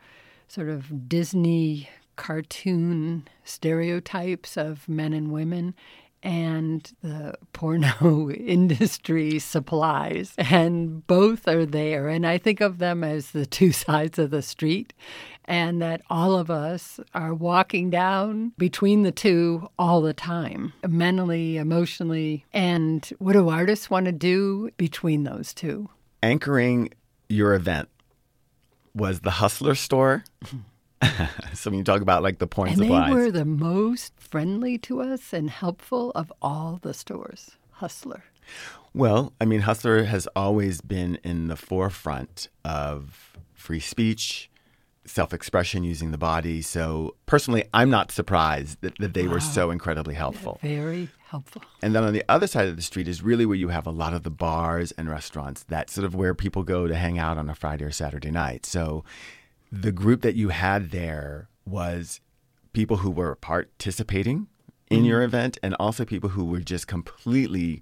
[0.47, 5.76] sort of Disney cartoon stereotypes of men and women
[6.23, 10.34] and the porno industry supplies.
[10.39, 12.10] And both are there.
[12.10, 14.91] And I think of them as the two sides of the street,
[15.48, 21.58] and that all of us are walking down between the two all the time, mentally,
[21.58, 22.46] emotionally.
[22.54, 25.90] And what do artists want to do between those two?
[26.22, 26.94] Anchoring
[27.30, 27.90] your event
[28.94, 30.24] was the Hustler store.
[31.54, 34.78] so when you talk about like the points And supplies, they were the most friendly
[34.80, 37.52] to us and helpful of all the stores.
[37.72, 38.24] Hustler.
[38.94, 44.50] Well, I mean, Hustler has always been in the forefront of free speech,
[45.08, 46.62] self expression using the body.
[46.62, 50.60] So, personally, I'm not surprised that, that they were so incredibly helpful.
[50.62, 51.62] Very helpful.
[51.82, 53.91] And then on the other side of the street is really where you have a
[53.91, 55.63] lot of the bars and restaurants.
[55.63, 58.65] That's sort of where people go to hang out on a Friday or Saturday night.
[58.65, 59.04] So,
[59.72, 62.22] the group that you had there was
[62.74, 64.48] people who were participating
[64.89, 65.06] in mm-hmm.
[65.08, 67.82] your event and also people who were just completely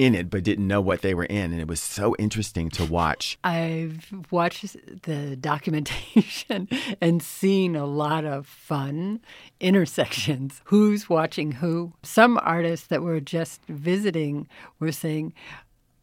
[0.00, 2.84] in it but didn't know what they were in and it was so interesting to
[2.84, 6.68] watch I've watched the documentation
[7.00, 9.20] and seen a lot of fun
[9.60, 10.60] intersections.
[10.64, 11.92] Who's watching who?
[12.02, 15.34] Some artists that were just visiting were saying,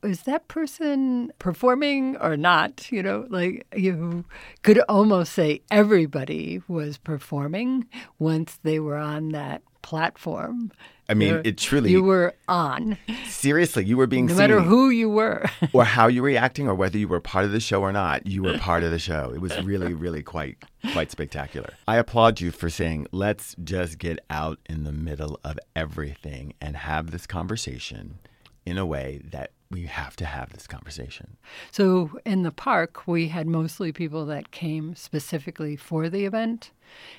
[0.04, 2.92] is that person performing or not?
[2.92, 4.26] You know, like you
[4.62, 7.88] could almost say everybody was performing
[8.20, 10.70] once they were on that platform.
[11.08, 14.60] I mean, You're- it truly- You were on, seriously you were being no seen matter
[14.60, 15.46] who you were.
[15.74, 18.28] or how you were reacting or whether you were part of the show or not
[18.28, 20.58] you were part of the show it was really really quite
[20.92, 25.58] quite spectacular i applaud you for saying let's just get out in the middle of
[25.76, 28.20] everything and have this conversation
[28.66, 31.38] in a way that we have to have this conversation
[31.72, 36.72] So in the park, we had mostly people that came specifically for the event.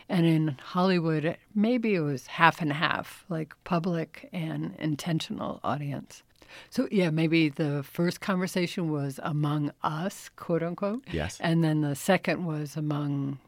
[0.09, 6.23] And in Hollywood, maybe it was half and half, like public and intentional audience.
[6.71, 11.05] So, yeah, maybe the first conversation was among us, quote unquote.
[11.13, 11.39] Yes.
[11.41, 13.39] And then the second was among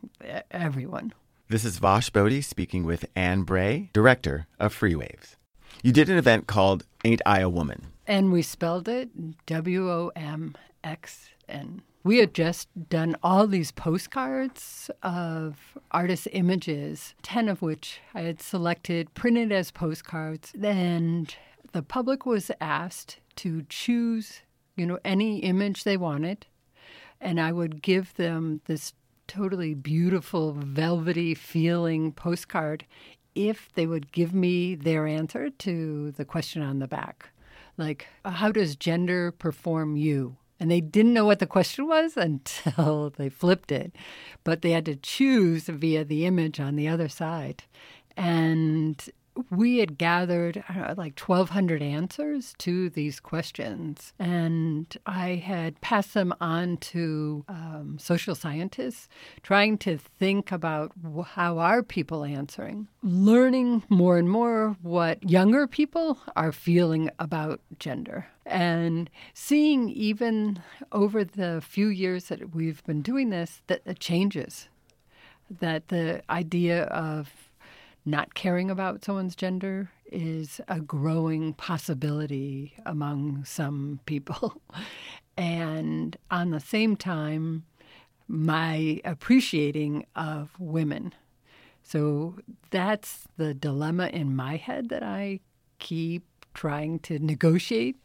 [0.50, 1.14] everyone.
[1.48, 5.36] This is Vosh Bodie speaking with Anne Bray, director of Free Waves.
[5.82, 7.86] You did an event called Ain't I a Woman?
[8.10, 11.82] And we spelled it W O M X N.
[12.02, 18.42] We had just done all these postcards of artist images, 10 of which I had
[18.42, 20.52] selected, printed as postcards.
[20.60, 21.32] And
[21.70, 24.40] the public was asked to choose,
[24.74, 26.46] you know, any image they wanted.
[27.20, 28.92] And I would give them this
[29.28, 32.86] totally beautiful, velvety feeling postcard
[33.36, 37.30] if they would give me their answer to the question on the back.
[37.80, 40.36] Like, how does gender perform you?
[40.60, 43.96] And they didn't know what the question was until they flipped it,
[44.44, 47.64] but they had to choose via the image on the other side.
[48.18, 49.02] And
[49.50, 54.12] we had gathered know, like 1,200 answers to these questions.
[54.18, 59.08] And I had passed them on to um, social scientists,
[59.42, 60.92] trying to think about
[61.26, 68.26] how are people answering, learning more and more what younger people are feeling about gender.
[68.46, 70.62] And seeing even
[70.92, 74.68] over the few years that we've been doing this, that it changes.
[75.60, 77.49] That the idea of
[78.04, 84.60] not caring about someone's gender is a growing possibility among some people.
[85.36, 87.64] and on the same time,
[88.26, 91.12] my appreciating of women.
[91.82, 92.36] So
[92.70, 95.40] that's the dilemma in my head that I
[95.78, 97.96] keep trying to negotiate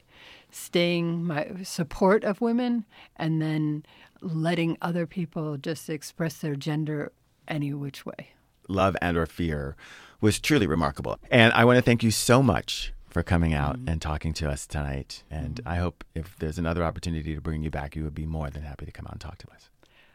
[0.49, 2.85] staying my support of women
[3.17, 3.85] and then
[4.21, 7.11] letting other people just express their gender
[7.47, 8.34] any which way.
[8.67, 9.75] Love and or fear
[10.21, 11.19] was truly remarkable.
[11.29, 14.67] And I want to thank you so much for coming out and talking to us
[14.67, 15.23] tonight.
[15.31, 18.49] And I hope if there's another opportunity to bring you back, you would be more
[18.49, 19.69] than happy to come out and talk to us.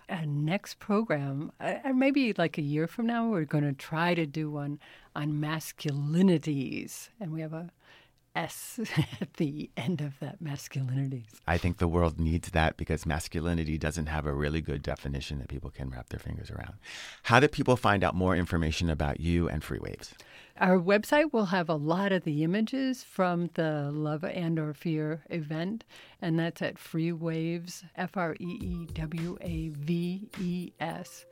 [0.09, 4.27] Our next program, uh, maybe like a year from now, we're going to try to
[4.27, 4.81] do one
[5.15, 7.09] on masculinities.
[7.21, 7.71] And we have a
[8.35, 8.79] S
[9.21, 11.27] at the end of that masculinity.
[11.47, 15.49] I think the world needs that because masculinity doesn't have a really good definition that
[15.49, 16.75] people can wrap their fingers around.
[17.25, 20.15] How do people find out more information about you and Free Waves?
[20.59, 25.25] Our website will have a lot of the images from the Love and or Fear
[25.31, 25.85] event,
[26.21, 31.25] and that's at Free Waves, F R E E W A V E S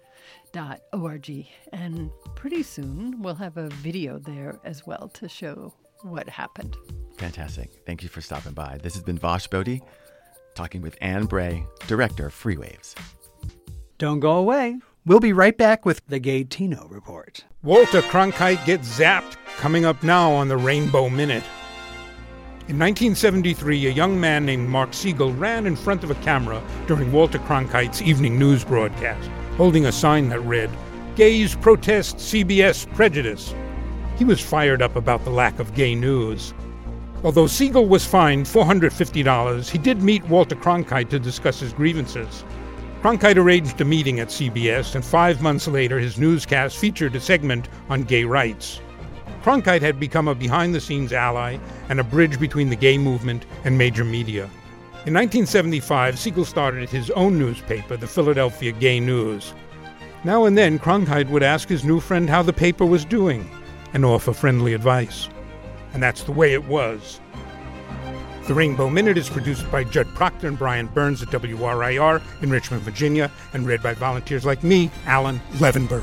[0.52, 1.46] dot org.
[1.72, 6.76] And pretty soon we'll have a video there as well to show what happened.
[7.18, 7.70] Fantastic.
[7.86, 8.78] Thank you for stopping by.
[8.82, 9.82] This has been Vosh Bodie
[10.54, 12.96] talking with Anne Bray, director of Free Waves.
[13.98, 14.76] Don't go away.
[15.06, 17.44] We'll be right back with the Gay Tino Report.
[17.62, 21.44] Walter Cronkite gets zapped, coming up now on the Rainbow Minute.
[22.68, 27.10] In 1973, a young man named Mark Segal ran in front of a camera during
[27.12, 30.70] Walter Cronkite's evening news broadcast, holding a sign that read,
[31.16, 33.54] Gays Protest CBS Prejudice.
[34.18, 36.52] He was fired up about the lack of gay news.
[37.22, 42.44] Although Segal was fined $450, he did meet Walter Cronkite to discuss his grievances.
[43.00, 47.68] Cronkite arranged a meeting at CBS, and five months later, his newscast featured a segment
[47.88, 48.80] on gay rights.
[49.44, 51.56] Cronkite had become a behind the scenes ally
[51.88, 54.50] and a bridge between the gay movement and major media.
[55.06, 59.54] In 1975, Segal started his own newspaper, the Philadelphia Gay News.
[60.24, 63.48] Now and then, Cronkite would ask his new friend how the paper was doing
[63.94, 65.28] and offer friendly advice.
[65.92, 67.20] And that's the way it was.
[68.46, 72.82] The Rainbow Minute is produced by Judd Proctor and Brian Burns at WRIR in Richmond,
[72.82, 76.02] Virginia, and read by volunteers like me, Alan Levenberg.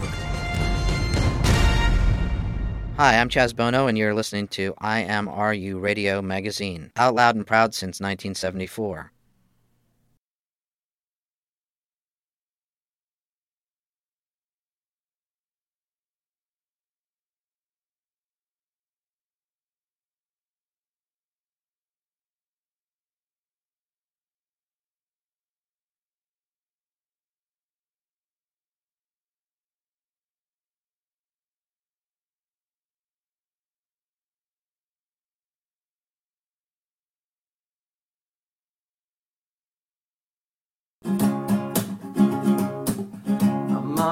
[2.98, 7.74] Hi, I'm Chaz Bono, and you're listening to IMRU Radio Magazine, out loud and proud
[7.74, 9.12] since 1974.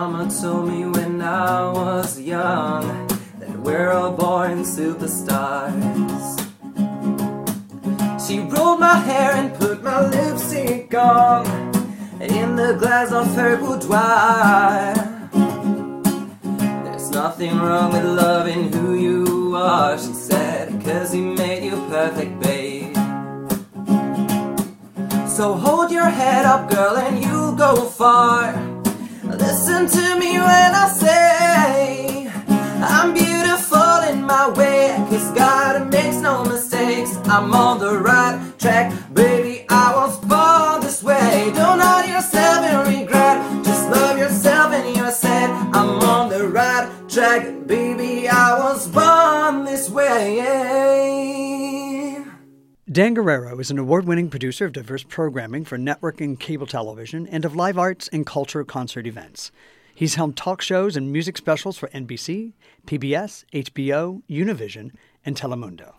[0.10, 3.08] Mama told me when I was young
[3.40, 6.34] that we're all born superstars.
[8.20, 11.46] She rolled my hair and put my lipstick on
[12.20, 14.94] in the glass of her boudoir.
[16.84, 22.42] There's nothing wrong with loving who you are, she said, cause he made you perfect,
[22.42, 22.94] babe.
[25.30, 28.73] So hold your head up, girl, and you'll go far.
[29.38, 32.28] Listen to me when I say
[32.82, 34.96] I'm beautiful in my way.
[35.10, 37.18] Cause God makes no mistakes.
[37.26, 38.94] I'm on the right track.
[39.14, 41.52] Baby, I was born this way.
[41.56, 43.66] Don't hide yourself and regret.
[43.66, 47.66] Just love yourself and you're sad I'm on the right track.
[47.66, 51.53] Baby, I was born this way
[52.94, 57.26] Dan Guerrero is an award winning producer of diverse programming for network and cable television
[57.26, 59.52] and of live arts and culture concert events.
[59.96, 62.54] He's helmed talk shows and music specials for NBC,
[62.86, 64.92] PBS, HBO, Univision,
[65.26, 65.94] and Telemundo.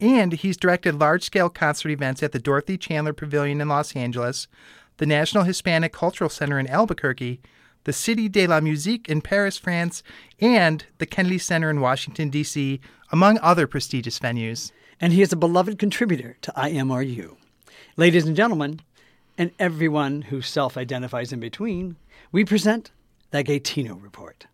[0.00, 4.48] And he's directed large scale concert events at the Dorothy Chandler Pavilion in Los Angeles,
[4.96, 7.40] the National Hispanic Cultural Center in Albuquerque,
[7.84, 10.02] the Cité de la Musique in Paris, France,
[10.40, 12.80] and the Kennedy Center in Washington, D.C.,
[13.12, 17.36] among other prestigious venues and he is a beloved contributor to IMRU.
[17.96, 18.80] Ladies and gentlemen,
[19.36, 21.96] and everyone who self identifies in between,
[22.32, 22.90] we present
[23.30, 24.46] the Gaytino Report.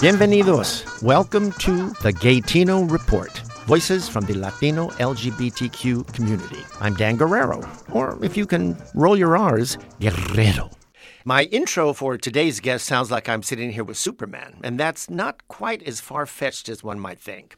[0.00, 1.02] Bienvenidos.
[1.02, 3.47] Welcome to the Gaytino Report.
[3.68, 6.64] Voices from the Latino LGBTQ community.
[6.80, 7.60] I'm Dan Guerrero,
[7.92, 10.70] or if you can roll your R's, Guerrero.
[11.26, 15.46] My intro for today's guest sounds like I'm sitting here with Superman, and that's not
[15.48, 17.56] quite as far fetched as one might think.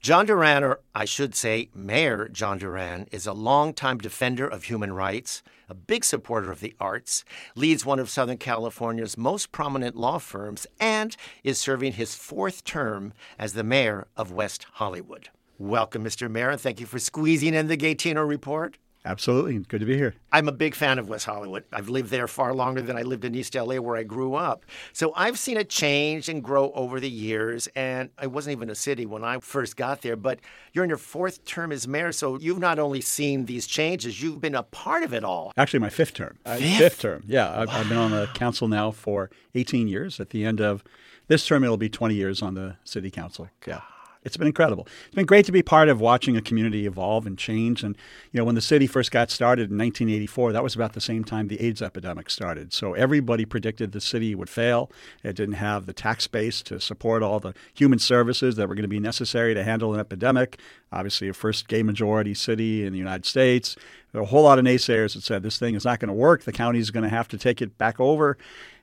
[0.00, 4.92] John Duran, or I should say, Mayor John Duran, is a longtime defender of human
[4.92, 7.24] rights, a big supporter of the arts,
[7.56, 13.12] leads one of Southern California's most prominent law firms, and is serving his fourth term
[13.40, 15.30] as the mayor of West Hollywood.
[15.58, 16.30] Welcome, Mr.
[16.30, 18.78] Mayor, and thank you for squeezing in the Gaytino report.
[19.04, 19.58] Absolutely.
[19.60, 20.14] Good to be here.
[20.32, 21.64] I'm a big fan of West Hollywood.
[21.72, 24.66] I've lived there far longer than I lived in East LA where I grew up.
[24.92, 27.68] So I've seen it change and grow over the years.
[27.74, 30.40] And it wasn't even a city when I first got there, but
[30.74, 32.12] you're in your fourth term as mayor.
[32.12, 35.52] So you've not only seen these changes, you've been a part of it all.
[35.56, 36.36] Actually, my fifth term.
[36.44, 36.78] Uh, Fifth?
[36.78, 37.22] fifth term.
[37.26, 37.60] Yeah.
[37.62, 40.20] I've, I've been on the council now for 18 years.
[40.20, 40.84] At the end of
[41.28, 43.48] this term, it'll be 20 years on the city council.
[43.66, 43.80] Yeah.
[44.24, 44.86] It's been incredible.
[45.06, 47.82] It's been great to be part of watching a community evolve and change.
[47.82, 47.96] And,
[48.32, 51.24] you know, when the city first got started in 1984, that was about the same
[51.24, 52.72] time the AIDS epidemic started.
[52.72, 54.90] So everybody predicted the city would fail.
[55.22, 58.82] It didn't have the tax base to support all the human services that were going
[58.82, 60.58] to be necessary to handle an epidemic.
[60.92, 63.76] Obviously, a first gay majority city in the United States.
[64.12, 66.14] There were a whole lot of naysayers that said this thing is not going to
[66.14, 66.44] work.
[66.44, 68.38] The county is going to have to take it back over.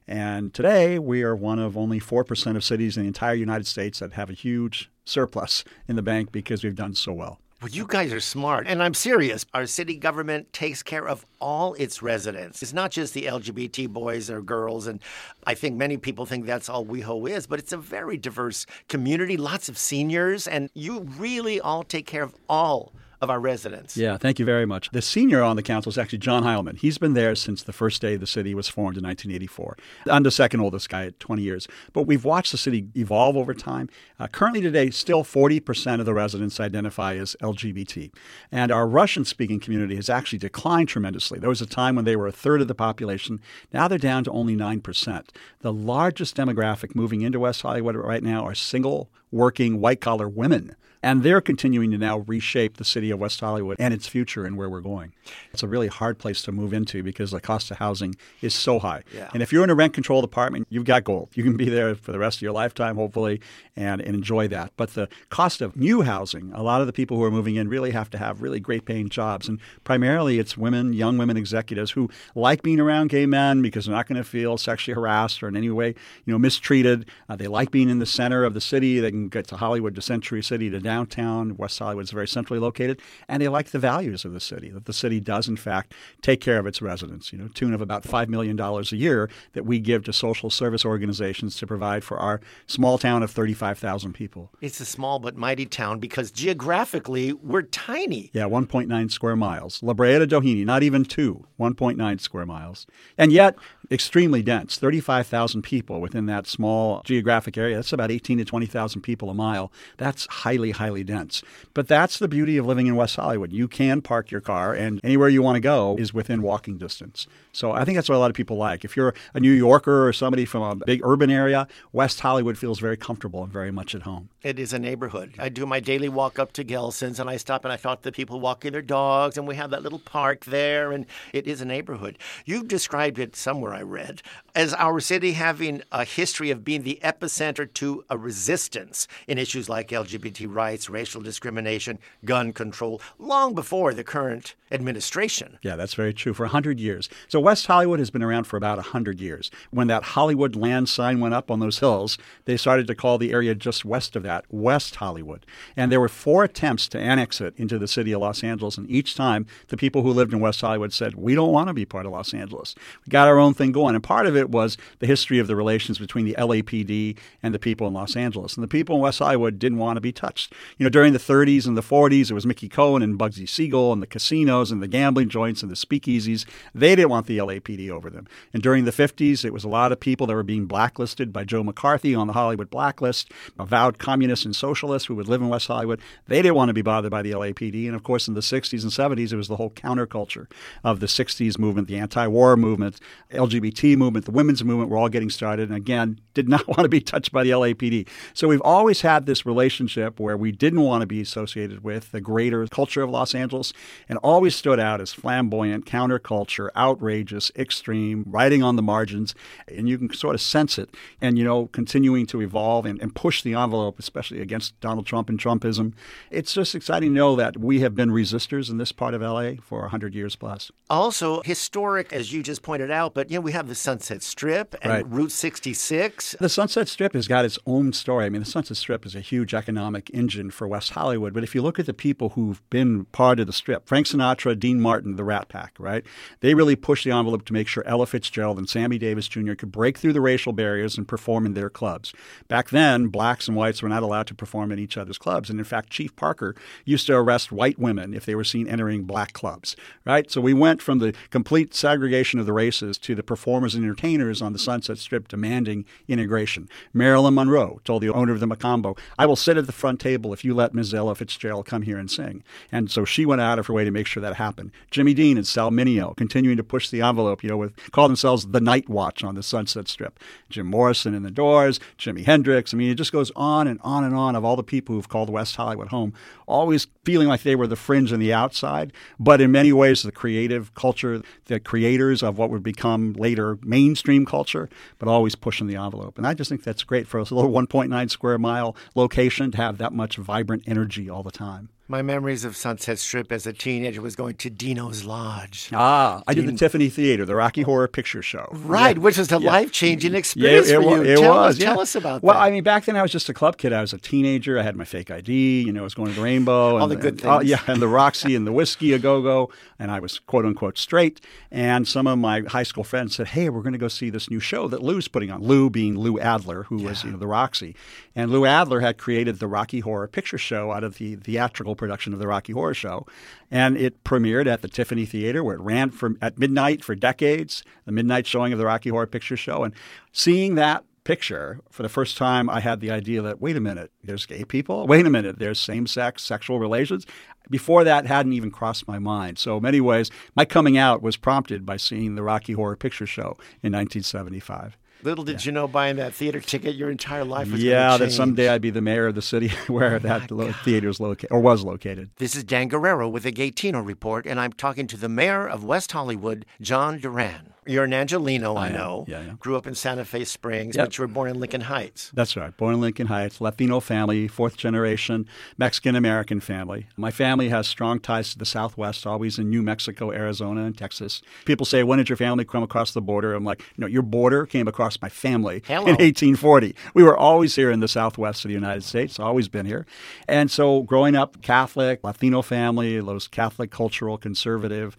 [0.07, 3.99] And today, we are one of only 4% of cities in the entire United States
[3.99, 7.39] that have a huge surplus in the bank because we've done so well.
[7.61, 8.67] Well, you guys are smart.
[8.67, 9.45] And I'm serious.
[9.53, 12.61] Our city government takes care of all its residents.
[12.61, 14.85] It's not just the LGBT boys or girls.
[14.85, 14.99] And
[15.47, 19.37] I think many people think that's all WeHo is, but it's a very diverse community,
[19.37, 20.47] lots of seniors.
[20.47, 23.97] And you really all take care of all of our residents.
[23.97, 24.89] Yeah, thank you very much.
[24.91, 26.77] The senior on the council is actually John Heilman.
[26.77, 29.77] He's been there since the first day the city was formed in 1984.
[30.07, 31.67] I'm the second oldest guy at 20 years.
[31.93, 33.89] But we've watched the city evolve over time.
[34.19, 38.11] Uh, currently, today, still 40% of the residents identify as LGBT.
[38.51, 41.39] And our Russian speaking community has actually declined tremendously.
[41.39, 43.39] There was a time when they were a third of the population.
[43.73, 45.29] Now they're down to only 9%.
[45.59, 50.75] The largest demographic moving into West Hollywood right now are single, working, white collar women.
[51.03, 54.57] And they're continuing to now reshape the city of West Hollywood and its future and
[54.57, 55.13] where we're going.
[55.53, 58.79] It's a really hard place to move into because the cost of housing is so
[58.79, 59.03] high.
[59.13, 59.29] Yeah.
[59.31, 61.29] And if you're in a rent controlled apartment, you've got gold.
[61.35, 63.39] You can be there for the rest of your lifetime, hopefully,
[63.75, 64.71] and, and enjoy that.
[64.77, 67.69] But the cost of new housing, a lot of the people who are moving in
[67.69, 69.47] really have to have really great paying jobs.
[69.47, 73.95] And primarily it's women, young women executives who like being around gay men because they're
[73.95, 75.89] not going to feel sexually harassed or in any way,
[76.25, 77.07] you know, mistreated.
[77.29, 78.99] Uh, they like being in the center of the city.
[78.99, 81.57] They can get to Hollywood, to Century City, to downtown.
[81.57, 83.01] West Hollywood is very centrally located.
[83.27, 86.41] And they like the values of the city, that the city does, in fact, take
[86.41, 89.79] care of its residents, you know, tune of about $5 million a year that we
[89.79, 94.51] give to social service organizations to provide for our small town of 35,000 people.
[94.61, 98.31] It's a small but mighty town because geographically we're tiny.
[98.33, 99.81] Yeah, 1.9 square miles.
[99.83, 102.87] La Brea to Doheny, not even two, 1.9 square miles.
[103.17, 103.55] And yet,
[103.91, 107.75] extremely dense 35,000 people within that small geographic area.
[107.75, 109.71] That's about 18 to 20,000 people a mile.
[109.97, 111.43] That's highly, highly dense.
[111.73, 113.51] But that's the beauty of living in West Hollywood.
[113.51, 117.27] You can park your car, and anywhere you want to go is within walking distance.
[117.51, 118.83] So I think that's what a lot of people like.
[118.83, 122.79] If you're a New Yorker or somebody from a big urban area, West Hollywood feels
[122.79, 124.29] very comfortable and very much at home.
[124.43, 125.35] It is a neighborhood.
[125.39, 128.11] I do my daily walk up to Gelson's and I stop and I talk to
[128.11, 131.65] people walking their dogs, and we have that little park there, and it is a
[131.65, 132.17] neighborhood.
[132.45, 134.21] You've described it somewhere I read
[134.55, 139.67] as our city having a history of being the epicenter to a resistance in issues
[139.67, 145.59] like LGBT rights, racial discrimination, gun control, long before the current administration.
[145.61, 146.33] Yeah, that's very true.
[146.33, 147.09] For 100 years.
[147.27, 149.51] So West Hollywood has been around for about 100 years.
[149.71, 153.31] When that Hollywood land sign went up on those hills, they started to call the
[153.31, 155.45] area just west of that West Hollywood.
[155.75, 158.77] And there were four attempts to annex it into the city of Los Angeles.
[158.77, 161.73] And each time, the people who lived in West Hollywood said, We don't want to
[161.73, 162.75] be part of Los Angeles.
[163.05, 163.95] We got our own thing going.
[163.95, 167.59] And part of it was the history of the relations between the LAPD and the
[167.59, 168.55] people in Los Angeles.
[168.55, 170.53] And the people in West Hollywood didn't want to be touched.
[170.77, 173.93] You know, during the 30s and the 40s, it was Mickey Cohen and Bugsy Siegel
[173.93, 176.45] and the casinos and the gambling joints and the speakeasies.
[176.73, 178.27] They didn't want the LAPD over them.
[178.53, 181.43] And during the 50s, it was a lot of people that were being blacklisted by
[181.43, 185.67] Joe McCarthy on the Hollywood blacklist, avowed communists and socialists who would live in West
[185.67, 186.01] Hollywood.
[186.27, 187.87] They didn't want to be bothered by the LAPD.
[187.87, 190.47] And of course, in the 60s and 70s, it was the whole counterculture
[190.83, 192.99] of the 60s movement, the anti war movement,
[193.31, 195.69] LGBT movement, the women's movement were all getting started.
[195.69, 198.07] And again, did not want to be touched by the LAPD.
[198.33, 202.21] So we've always had this relationship where we didn't want to be associated with the
[202.21, 203.73] greater culture of Los Angeles
[204.07, 209.33] and always stood out as flamboyant, counterculture, outrageous, extreme, writing on the margins.
[209.67, 210.89] And you can sort of sense it.
[211.21, 215.29] And, you know, continuing to evolve and, and push the envelope, especially against Donald Trump
[215.29, 215.93] and Trumpism.
[216.29, 219.53] It's just exciting to know that we have been resistors in this part of LA
[219.61, 220.71] for 100 years plus.
[220.89, 224.75] Also, historic, as you just pointed out, but you know, we have the Sunset Strip
[224.81, 225.07] and Right.
[225.07, 226.35] Route 66.
[226.39, 228.25] The Sunset Strip has got its own story.
[228.25, 231.31] I mean, the Sunset Strip is a huge economic engine for West Hollywood.
[231.31, 234.59] But if you look at the people who've been part of the strip, Frank Sinatra,
[234.59, 236.03] Dean Martin, the Rat Pack, right?
[236.39, 239.53] They really pushed the envelope to make sure Ella Fitzgerald and Sammy Davis Jr.
[239.53, 242.13] could break through the racial barriers and perform in their clubs.
[242.47, 245.51] Back then, blacks and whites were not allowed to perform in each other's clubs.
[245.51, 249.03] And in fact, Chief Parker used to arrest white women if they were seen entering
[249.03, 250.31] black clubs, right?
[250.31, 254.41] So we went from the complete segregation of the races to the performers and entertainers
[254.41, 256.69] on the Sunset Strip demanding integration.
[256.93, 260.31] Marilyn Monroe told the owner of the Mocambo, I will sit at the front table
[260.31, 260.93] if you let Ms.
[260.93, 262.43] Ella Fitzgerald come here and sing.
[262.71, 264.71] And so she went out of her way to make sure that happened.
[264.89, 268.47] Jimmy Dean and Sal Mineo continuing to push the envelope, you know, with call themselves
[268.47, 270.17] the Night Watch on the Sunset Strip.
[270.49, 272.73] Jim Morrison and the Doors, Jimi Hendrix.
[272.73, 275.09] I mean, it just goes on and on and on of all the people who've
[275.09, 276.13] called West Hollywood home,
[276.47, 280.11] always feeling like they were the fringe and the outside, but in many ways the
[280.11, 284.69] creative culture, the creators of what would become later mainstream culture,
[284.99, 286.19] but always pushing the envelope.
[286.19, 289.57] And I just think that's great for us, a little 1.9 square mile location to
[289.57, 291.69] have that much vibrant energy all the time.
[291.87, 295.69] My memories of Sunset Strip as a teenager was going to Dino's Lodge.
[295.71, 298.49] Ah, I did the Tiffany Theater, the Rocky Horror Picture Show.
[298.53, 299.03] Right, Yeah.
[299.03, 299.47] which was a Yeah.
[299.51, 301.03] life changing Yeah, experience it, for you.
[301.03, 301.57] it tell was.
[301.57, 301.69] us, yeah.
[301.69, 302.39] tell us about well, that.
[302.39, 303.71] Well, I mean, back then I was just a club kid.
[303.71, 304.57] I was a teenager.
[304.57, 305.61] I had my fake ID.
[305.61, 306.77] You know, I was going to the Rainbow.
[306.77, 307.51] All and, the good and- oh, things.
[307.51, 310.79] yeah, and the Roxy and the Whisky a Go Go, and I was quote unquote
[310.79, 311.21] straight.
[311.51, 314.27] And some of my high school friends said, "Hey, we're going to go see this
[314.31, 317.27] new show that Lou's putting on." Lou being Lou Adler, who was you know the
[317.27, 317.75] Roxy,
[318.15, 322.13] and Lou Adler had created the Rocky Horror Picture Show out of the theatrical production
[322.13, 323.05] of the Rocky Horror Show,
[323.51, 327.63] and it premiered at the Tiffany Theater, where it ran from at midnight for decades,
[327.85, 329.73] the midnight showing of the Rocky Horror Picture Show, and
[330.11, 333.91] seeing that picture for the first time i had the idea that wait a minute
[334.03, 334.87] there's gay people?
[334.87, 337.05] Wait a minute there's same-sex sexual relations?
[337.49, 339.37] Before that hadn't even crossed my mind.
[339.37, 343.05] So in many ways my coming out was prompted by seeing the rocky horror picture
[343.05, 344.75] show in 1975
[345.05, 348.49] Little did you know, buying that theater ticket, your entire life was yeah that someday
[348.49, 351.39] i'd be the mayor of the city where oh that lo- theater is located or
[351.39, 352.09] was located.
[352.17, 355.63] This is Dan Guerrero with the Gaytino Report, and I'm talking to the mayor of
[355.63, 357.54] West Hollywood, John Duran.
[357.67, 359.05] You're an Angeleno, I, I know.
[359.07, 359.33] Yeah, yeah.
[359.39, 360.85] Grew up in Santa Fe Springs, Yep.
[360.85, 362.11] but you were born in Lincoln Heights.
[362.13, 362.55] That's right.
[362.55, 366.87] Born in Lincoln Heights, Latino family, fourth generation Mexican American family.
[366.95, 371.21] My family has strong ties to the Southwest, always in New Mexico, Arizona, and Texas.
[371.45, 373.33] People say, When did your family come across the border?
[373.33, 375.81] I'm like, No, your border came across my family Hello.
[375.87, 376.75] in 1840.
[376.93, 379.85] We were always here in the Southwest of the United States, always been here.
[380.27, 384.95] And so growing up Catholic, Latino family, those Catholic cultural conservative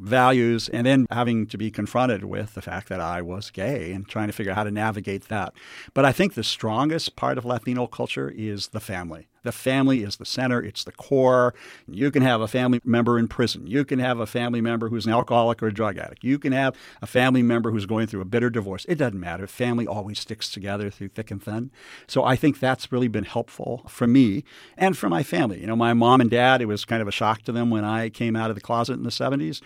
[0.00, 4.08] values, and then having to be confronted with the fact that I was gay and
[4.08, 5.54] trying to figure out how to navigate that.
[5.94, 9.28] But I think the strongest part of Latino culture is the family.
[9.48, 11.54] The family is the center, it's the core.
[11.86, 13.66] You can have a family member in prison.
[13.66, 16.22] You can have a family member who's an alcoholic or a drug addict.
[16.22, 18.84] You can have a family member who's going through a bitter divorce.
[18.90, 19.46] It doesn't matter.
[19.46, 21.70] Family always sticks together through thick and thin.
[22.06, 24.44] So I think that's really been helpful for me
[24.76, 25.62] and for my family.
[25.62, 27.86] You know, my mom and dad, it was kind of a shock to them when
[27.86, 29.62] I came out of the closet in the 70s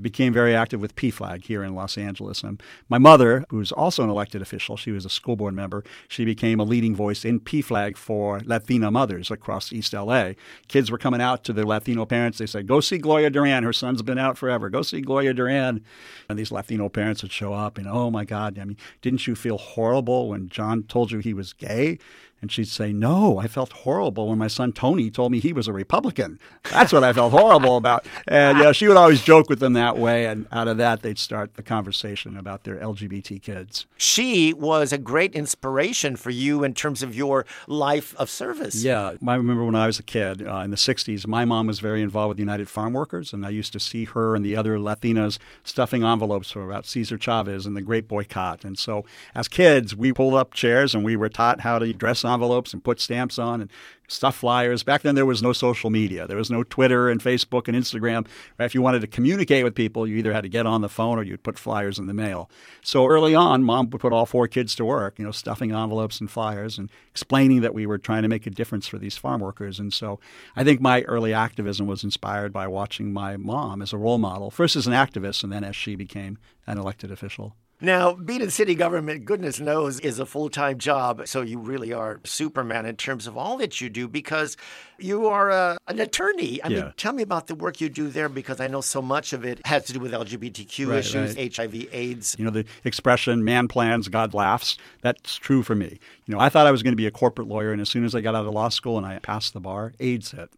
[0.00, 2.42] became very active with PFLAG here in Los Angeles.
[2.42, 6.24] And my mother, who's also an elected official, she was a school board member, she
[6.24, 10.32] became a leading voice in PFLAG for Latina mothers across East LA.
[10.68, 12.38] Kids were coming out to their Latino parents.
[12.38, 13.64] They said, Go see Gloria Duran.
[13.64, 14.68] Her son's been out forever.
[14.68, 15.82] Go see Gloria Duran.
[16.28, 19.34] And these Latino parents would show up and, Oh my God, I mean, didn't you
[19.34, 21.98] feel horrible when John told you he was gay?
[22.42, 25.68] And she'd say, No, I felt horrible when my son Tony told me he was
[25.68, 26.38] a Republican.
[26.70, 28.06] That's what I felt horrible about.
[28.28, 30.26] And yeah, she would always joke with them that way.
[30.26, 33.86] And out of that, they'd start the conversation about their LGBT kids.
[33.96, 38.82] She was a great inspiration for you in terms of your life of service.
[38.82, 41.80] Yeah, I remember when I was a kid uh, in the 60s, my mom was
[41.80, 44.76] very involved with United Farm Workers, and I used to see her and the other
[44.78, 48.64] Latinas stuffing envelopes for about Cesar Chavez and the Great Boycott.
[48.64, 52.24] And so as kids, we pulled up chairs and we were taught how to dress
[52.26, 53.70] envelopes and put stamps on and
[54.08, 54.82] stuff flyers.
[54.82, 56.26] Back then, there was no social media.
[56.26, 58.26] There was no Twitter and Facebook and Instagram.
[58.58, 61.18] If you wanted to communicate with people, you either had to get on the phone
[61.18, 62.50] or you'd put flyers in the mail.
[62.82, 66.20] So early on, mom would put all four kids to work, you know, stuffing envelopes
[66.20, 69.40] and flyers and explaining that we were trying to make a difference for these farm
[69.40, 69.78] workers.
[69.78, 70.20] And so
[70.54, 74.50] I think my early activism was inspired by watching my mom as a role model,
[74.50, 77.56] first as an activist and then as she became an elected official.
[77.80, 81.26] Now, being in city government, goodness knows, is a full time job.
[81.26, 84.56] So you really are Superman in terms of all that you do because
[84.98, 86.62] you are a, an attorney.
[86.62, 86.76] I Yeah.
[86.84, 89.44] mean, tell me about the work you do there because I know so much of
[89.44, 91.54] it has to do with LGBTQ Right, issues, right.
[91.54, 92.34] HIV, AIDS.
[92.38, 95.98] You know, the expression, man plans, God laughs, that's true for me.
[96.24, 98.04] You know, I thought I was going to be a corporate lawyer, and as soon
[98.06, 100.50] as I got out of law school and I passed the bar, AIDS hit.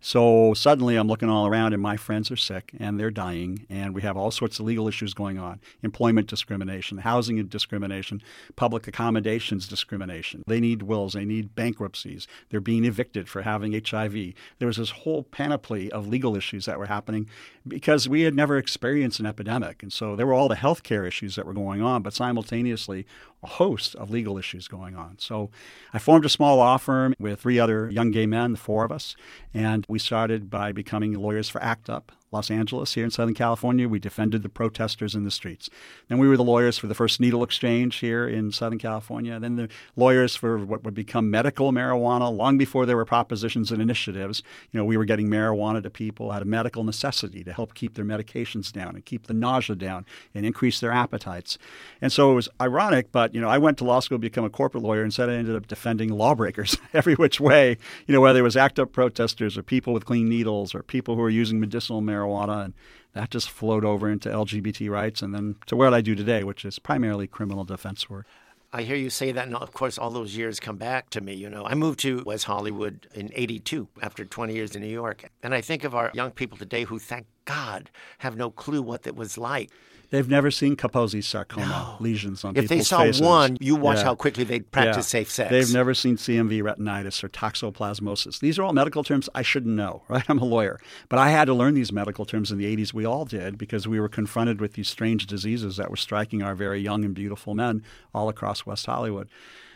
[0.00, 3.94] So suddenly I'm looking all around and my friends are sick and they're dying and
[3.94, 5.60] we have all sorts of legal issues going on.
[5.82, 8.22] Employment discrimination, housing discrimination,
[8.56, 10.42] public accommodations discrimination.
[10.46, 12.26] They need wills, they need bankruptcies.
[12.50, 14.34] They're being evicted for having HIV.
[14.58, 17.28] There was this whole panoply of legal issues that were happening
[17.66, 19.82] because we had never experienced an epidemic.
[19.82, 23.06] And so there were all the healthcare issues that were going on, but simultaneously
[23.42, 25.16] a host of legal issues going on.
[25.18, 25.50] So
[25.92, 28.92] I formed a small law firm with three other young gay men, the four of
[28.92, 29.16] us,
[29.52, 33.88] and we started by becoming lawyers for ACT UP, Los Angeles, here in Southern California.
[33.88, 35.70] We defended the protesters in the streets.
[36.08, 39.38] Then we were the lawyers for the first needle exchange here in Southern California.
[39.38, 43.80] Then the lawyers for what would become medical marijuana long before there were propositions and
[43.80, 44.42] initiatives.
[44.72, 47.94] You know, we were getting marijuana to people out of medical necessity to help keep
[47.94, 50.04] their medications down and keep the nausea down
[50.34, 51.58] and increase their appetites.
[52.02, 54.44] And so it was ironic, but, you know, I went to law school to become
[54.44, 55.02] a corporate lawyer.
[55.02, 58.56] And instead, I ended up defending lawbreakers every which way, you know, whether it was
[58.56, 62.15] ACT UP protesters or people with clean needles or people who were using medicinal marijuana
[62.16, 62.74] marijuana, and
[63.12, 66.64] that just flowed over into LGBT rights and then to what I do today, which
[66.64, 68.26] is primarily criminal defense work.
[68.72, 71.34] I hear you say that, and of course, all those years come back to me.
[71.34, 75.30] You know, I moved to West Hollywood in '82 after 20 years in New York,
[75.42, 79.06] and I think of our young people today who, thank God, have no clue what
[79.06, 79.70] it was like.
[80.10, 82.04] They've never seen Kaposi's sarcoma No.
[82.04, 83.20] lesions on If they saw faces.
[83.22, 84.04] one, you watch Yeah.
[84.04, 85.20] how quickly they'd practice Yeah.
[85.20, 85.50] safe sex.
[85.50, 88.38] They've never seen CMV retinitis or toxoplasmosis.
[88.40, 90.24] These are all medical terms I shouldn't know, right?
[90.28, 90.78] I'm a lawyer.
[91.08, 92.94] But I had to learn these medical terms in the 80s.
[92.94, 96.54] We all did because we were confronted with these strange diseases that were striking our
[96.54, 97.82] very young and beautiful men
[98.14, 99.28] all across West Hollywood.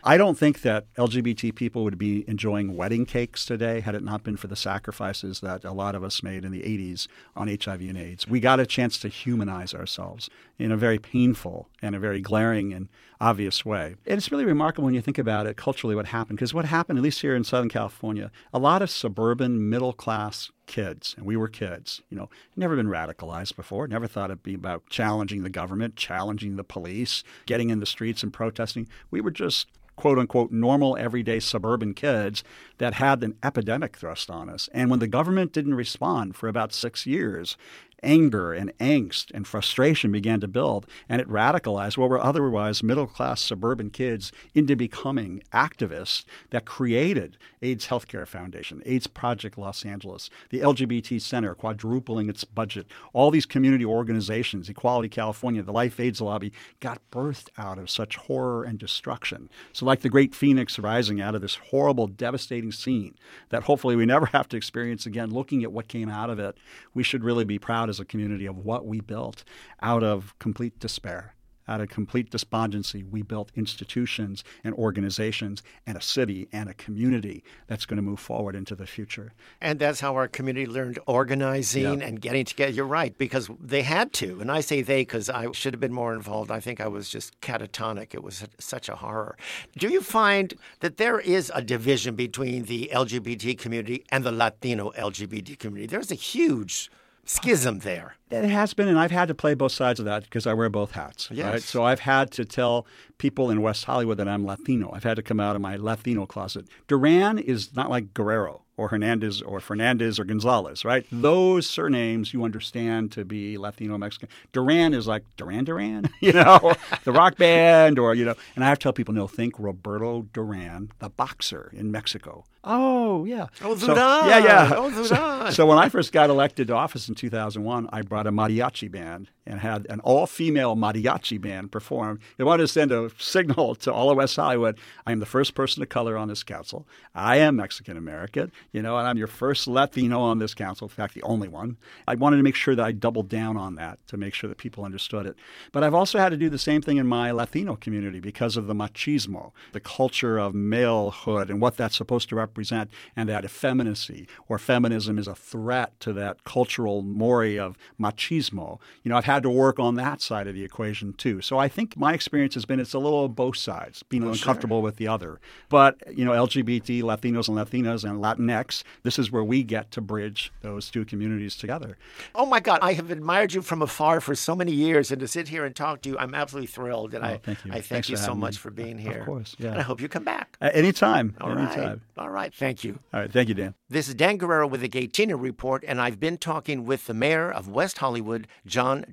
[0.02, 4.24] I don't think that LGBT people would be enjoying wedding cakes today had it not
[4.24, 7.80] been for the sacrifices that a lot of us made in the 80s on HIV
[7.82, 8.26] and AIDS.
[8.26, 12.72] We got a chance to humanize ourselves in a very painful and a very glaring
[12.72, 12.88] and
[13.20, 13.96] obvious way.
[14.06, 16.38] And it's really remarkable when you think about it culturally what happened.
[16.38, 20.50] Because what happened, at least here in Southern California, a lot of suburban middle class
[20.66, 24.54] kids, and we were kids, you know, never been radicalized before, never thought it'd be
[24.54, 28.88] about challenging the government, challenging the police, getting in the streets and protesting.
[29.10, 29.66] We were just
[30.00, 32.42] quote unquote normal everyday suburban kids
[32.78, 34.68] that had an epidemic thrust on us.
[34.72, 37.58] And when the government didn't respond for about six years,
[38.02, 43.06] anger and angst and frustration began to build, and it radicalized what were otherwise middle
[43.06, 50.30] class suburban kids into becoming activists that created AIDS Healthcare Foundation, AIDS Project Los Angeles,
[50.50, 52.86] the LGBT Center, quadrupling its budget.
[53.12, 58.16] All these community organizations, Equality California, the Life AIDS Lobby, got birthed out of such
[58.16, 59.50] horror and destruction.
[59.72, 63.14] So, like the great phoenix rising out of this horrible, devastating scene
[63.50, 66.56] that hopefully we never have to experience again, looking at what came out of it,
[66.94, 69.44] we should really be proud as a community of what we built
[69.82, 71.34] out of complete despair.
[71.68, 77.44] Out of complete despondency, we built institutions and organizations and a city and a community
[77.68, 79.34] that's going to move forward into the future.
[79.60, 82.06] And that's how our community learned organizing Yeah.
[82.08, 82.72] and getting together.
[82.72, 84.40] You're right, because they had to.
[84.40, 86.50] And I say they because I should have been more involved.
[86.50, 88.14] I think I was just catatonic.
[88.14, 89.36] It was such a horror.
[89.78, 94.90] Do you find that there is a division between the LGBT community and the Latino
[94.98, 95.86] LGBT community?
[95.86, 96.90] There's a huge
[97.24, 98.16] schism there.
[98.30, 100.68] It has been, and I've had to play both sides of that because I wear
[100.68, 101.28] both hats.
[101.32, 101.52] Yes.
[101.52, 101.62] Right?
[101.62, 102.86] So I've had to tell
[103.18, 104.90] people in West Hollywood that I'm Latino.
[104.94, 106.66] I've had to come out of my Latino closet.
[106.88, 111.04] Duran is not like Guerrero or Hernandez or Fernandez or Gonzalez, right?
[111.06, 111.20] Hmm.
[111.20, 114.28] Those surnames you understand to be Latino Mexican.
[114.52, 116.74] Duran is like Duran Duran, you know,
[117.04, 120.22] the rock band, or, you know, and I have to tell people, no, think Roberto
[120.32, 122.44] Duran, the boxer in Mexico.
[122.64, 123.46] Oh, yeah.
[123.62, 124.28] Oh, So- Duran.
[124.28, 124.72] yeah, yeah.
[124.74, 125.52] Oh, So- Duran.
[125.52, 129.30] so when I first got elected to office in 2001, I brought a mariachi band
[129.50, 132.20] and had an all-female mariachi band perform.
[132.36, 134.78] They wanted to send a signal to all of West Hollywood.
[135.04, 136.86] I am the first person of color on this council.
[137.14, 140.86] I am Mexican American, you know, and I'm your first Latino on this council.
[140.86, 141.78] In fact, the only one.
[142.06, 144.58] I wanted to make sure that I doubled down on that to make sure that
[144.58, 145.34] people understood it.
[145.72, 148.68] But I've also had to do the same thing in my Latino community because of
[148.68, 154.28] the machismo, the culture of malehood and what that's supposed to represent, and that effeminacy
[154.48, 158.78] or feminism is a threat to that cultural mores of machismo.
[159.02, 161.40] You know, I've had to work on that side of the equation too.
[161.40, 164.32] So I think my experience has been it's a little of both sides, being Oh,
[164.32, 164.34] sure.
[164.34, 165.40] uncomfortable with the other.
[165.68, 170.00] But, you know, LGBT, Latinos and Latinas, and Latinx, this is where we get to
[170.00, 171.96] bridge those two communities together.
[172.34, 175.28] Oh my God, I have admired you from afar for so many years, and to
[175.28, 177.14] sit here and talk to you, I'm absolutely thrilled.
[177.14, 177.70] And Oh, I, thank you.
[177.70, 178.58] I thank Thanks you so much me.
[178.58, 179.20] for being here.
[179.20, 179.70] Of course, yeah.
[179.72, 180.56] And I hope you come back.
[180.60, 181.36] Uh, anytime.
[181.40, 181.58] All right.
[181.76, 182.00] anytime.
[182.16, 182.52] All right.
[182.54, 182.98] Thank you.
[183.12, 183.32] All right.
[183.32, 183.74] Thank you, Dan.
[183.88, 187.50] This is Dan Guerrero with the Gaytino Report, and I've been talking with the mayor
[187.50, 189.04] of West Hollywood, John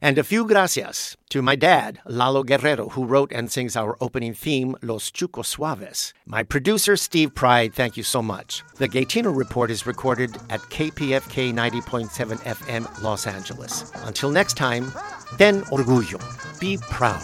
[0.00, 4.32] And a few gracias to my dad, Lalo Guerrero, who wrote and sings our opening
[4.32, 6.12] theme, Los Chucos Suaves.
[6.24, 8.62] My producer, Steve Pride, thank you so much.
[8.76, 13.90] The Gaytino Report is recorded at KPFK 90.7 FM, Los Angeles.
[14.04, 14.92] Until next time,
[15.36, 16.20] ten orgullo.
[16.60, 17.18] Be proud.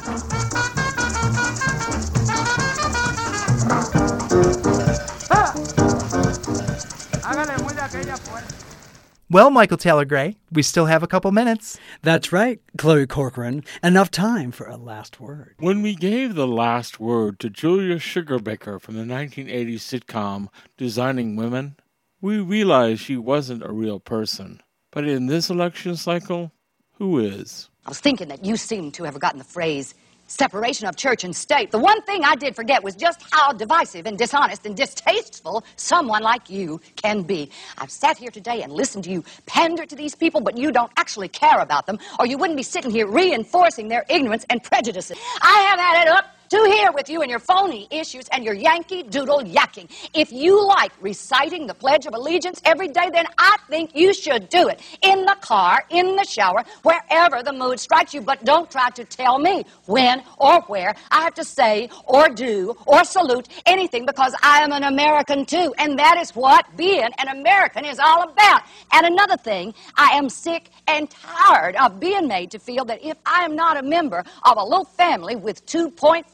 [9.35, 11.77] Well, Michael Taylor Gray, we still have a couple minutes.
[12.03, 13.65] That's right, Chloe Corcoran.
[13.83, 15.57] Enough time for a last word.
[15.59, 21.75] When we gave the last word to Julia Sugarbaker from the 1980s sitcom Designing Women,
[22.21, 24.63] we realized she wasn't a real person.
[24.93, 26.53] But in this election cycle,
[26.93, 27.71] who is?
[27.85, 29.97] I was thinking that you seem to have forgotten the phrase
[30.35, 31.71] separation of church and state.
[31.71, 36.23] The one thing I did forget was just how divisive and dishonest and distasteful someone
[36.23, 37.51] like you can be.
[37.79, 40.93] I've sat here today and listened to you pander to these people, but you don't
[40.97, 45.17] actually care about them, or you wouldn't be sitting here reinforcing their ignorance and prejudices.
[45.41, 48.55] I have had it up to here with you and your phony issues and your
[48.55, 49.91] Yankee Doodle yakking.
[50.15, 54.49] If you like reciting the Pledge of Allegiance every day, then I think you should
[54.49, 54.81] do it.
[55.03, 58.21] In the car, in the shower, wherever the mood strikes you.
[58.21, 62.77] But don't try to tell me when or where I have to say or do
[62.87, 65.75] or salute anything because I am an American too.
[65.79, 68.63] And that is what being an American is all about.
[68.93, 73.17] And another thing, I am sick and tired of being made to feel that if
[73.27, 75.65] I am not a member of a little family with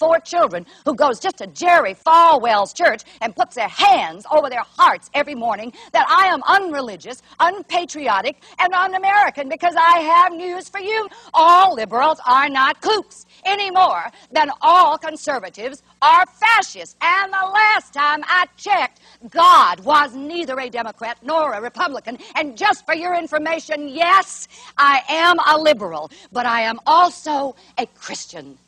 [0.01, 4.64] 2.4 children who goes just to Jerry Falwell's church and puts their hands over their
[4.76, 10.80] hearts every morning, that I am unreligious, unpatriotic, and un-American because I have news for
[10.80, 11.09] you.
[11.34, 16.96] All liberals are not kooks any more than all conservatives are fascists.
[17.01, 22.18] And the last time I checked, God was neither a Democrat nor a Republican.
[22.36, 27.86] And just for your information, yes, I am a liberal, but I am also a
[27.86, 28.59] Christian.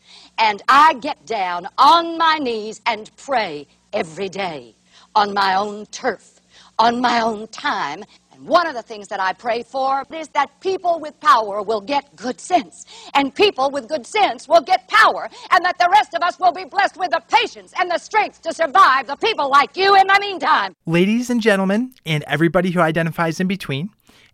[0.42, 4.74] And I get down on my knees and pray every day
[5.14, 6.40] on my own turf,
[6.80, 8.02] on my own time.
[8.32, 11.80] And one of the things that I pray for is that people with power will
[11.80, 12.86] get good sense.
[13.14, 15.30] And people with good sense will get power.
[15.52, 18.42] And that the rest of us will be blessed with the patience and the strength
[18.42, 20.74] to survive the people like you in the meantime.
[20.86, 23.90] Ladies and gentlemen, and everybody who identifies in between,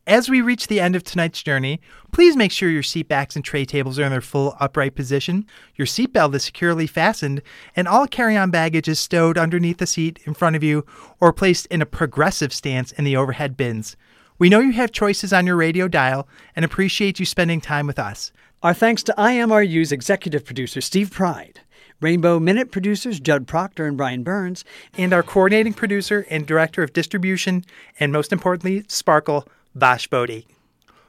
[0.09, 1.80] as we reach the end of tonight's journey,
[2.12, 5.46] please make sure your seat backs and tray tables are in their full upright position,
[5.76, 7.42] your seatbelt is securely fastened,
[7.76, 10.84] and all carry on baggage is stowed underneath the seat in front of you
[11.20, 13.96] or placed in a progressive stance in the overhead bins.
[14.38, 17.98] We know you have choices on your radio dial and appreciate you spending time with
[17.98, 18.32] us.
[18.62, 21.61] Our thanks to IMRU's executive producer, Steve Pride.
[22.00, 24.64] Rainbow Minute producers Judd Proctor and Brian Burns,
[24.96, 27.64] and our coordinating producer and director of distribution,
[27.98, 29.48] and most importantly, Sparkle,
[29.78, 30.46] Vash Bodhi.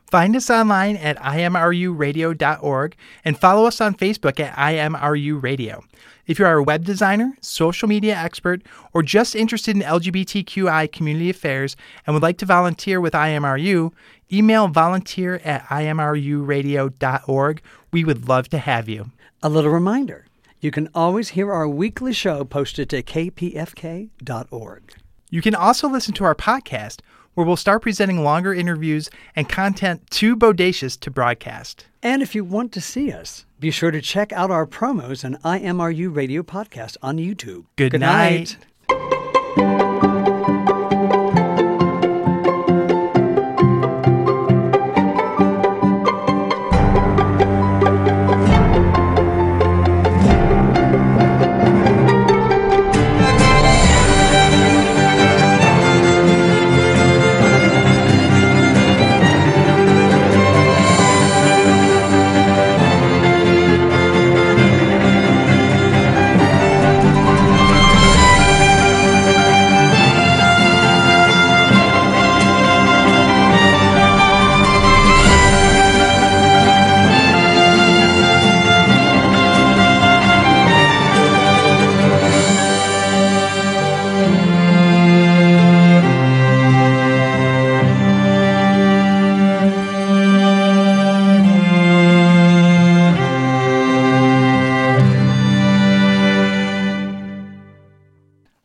[0.09, 5.84] Find us online at imruradio.org and follow us on Facebook at IMRU Radio.
[6.26, 8.63] If you are a web designer, social media expert,
[8.93, 13.91] or just interested in LGBTQI community affairs and would like to volunteer with IMRU,
[14.32, 17.61] email volunteer at imruradio.org.
[17.91, 19.11] We would love to have you.
[19.43, 20.26] A little reminder
[20.59, 24.82] you can always hear our weekly show posted to kpfk.org.
[25.30, 26.99] You can also listen to our podcast
[27.40, 31.86] where we'll start presenting longer interviews and content too bodacious to broadcast.
[32.04, 35.42] And if you want to see us, be sure to check out our promos and
[35.44, 37.64] IMRU Radio podcast on YouTube.
[37.78, 38.58] Good, Good night.
[38.90, 39.86] night.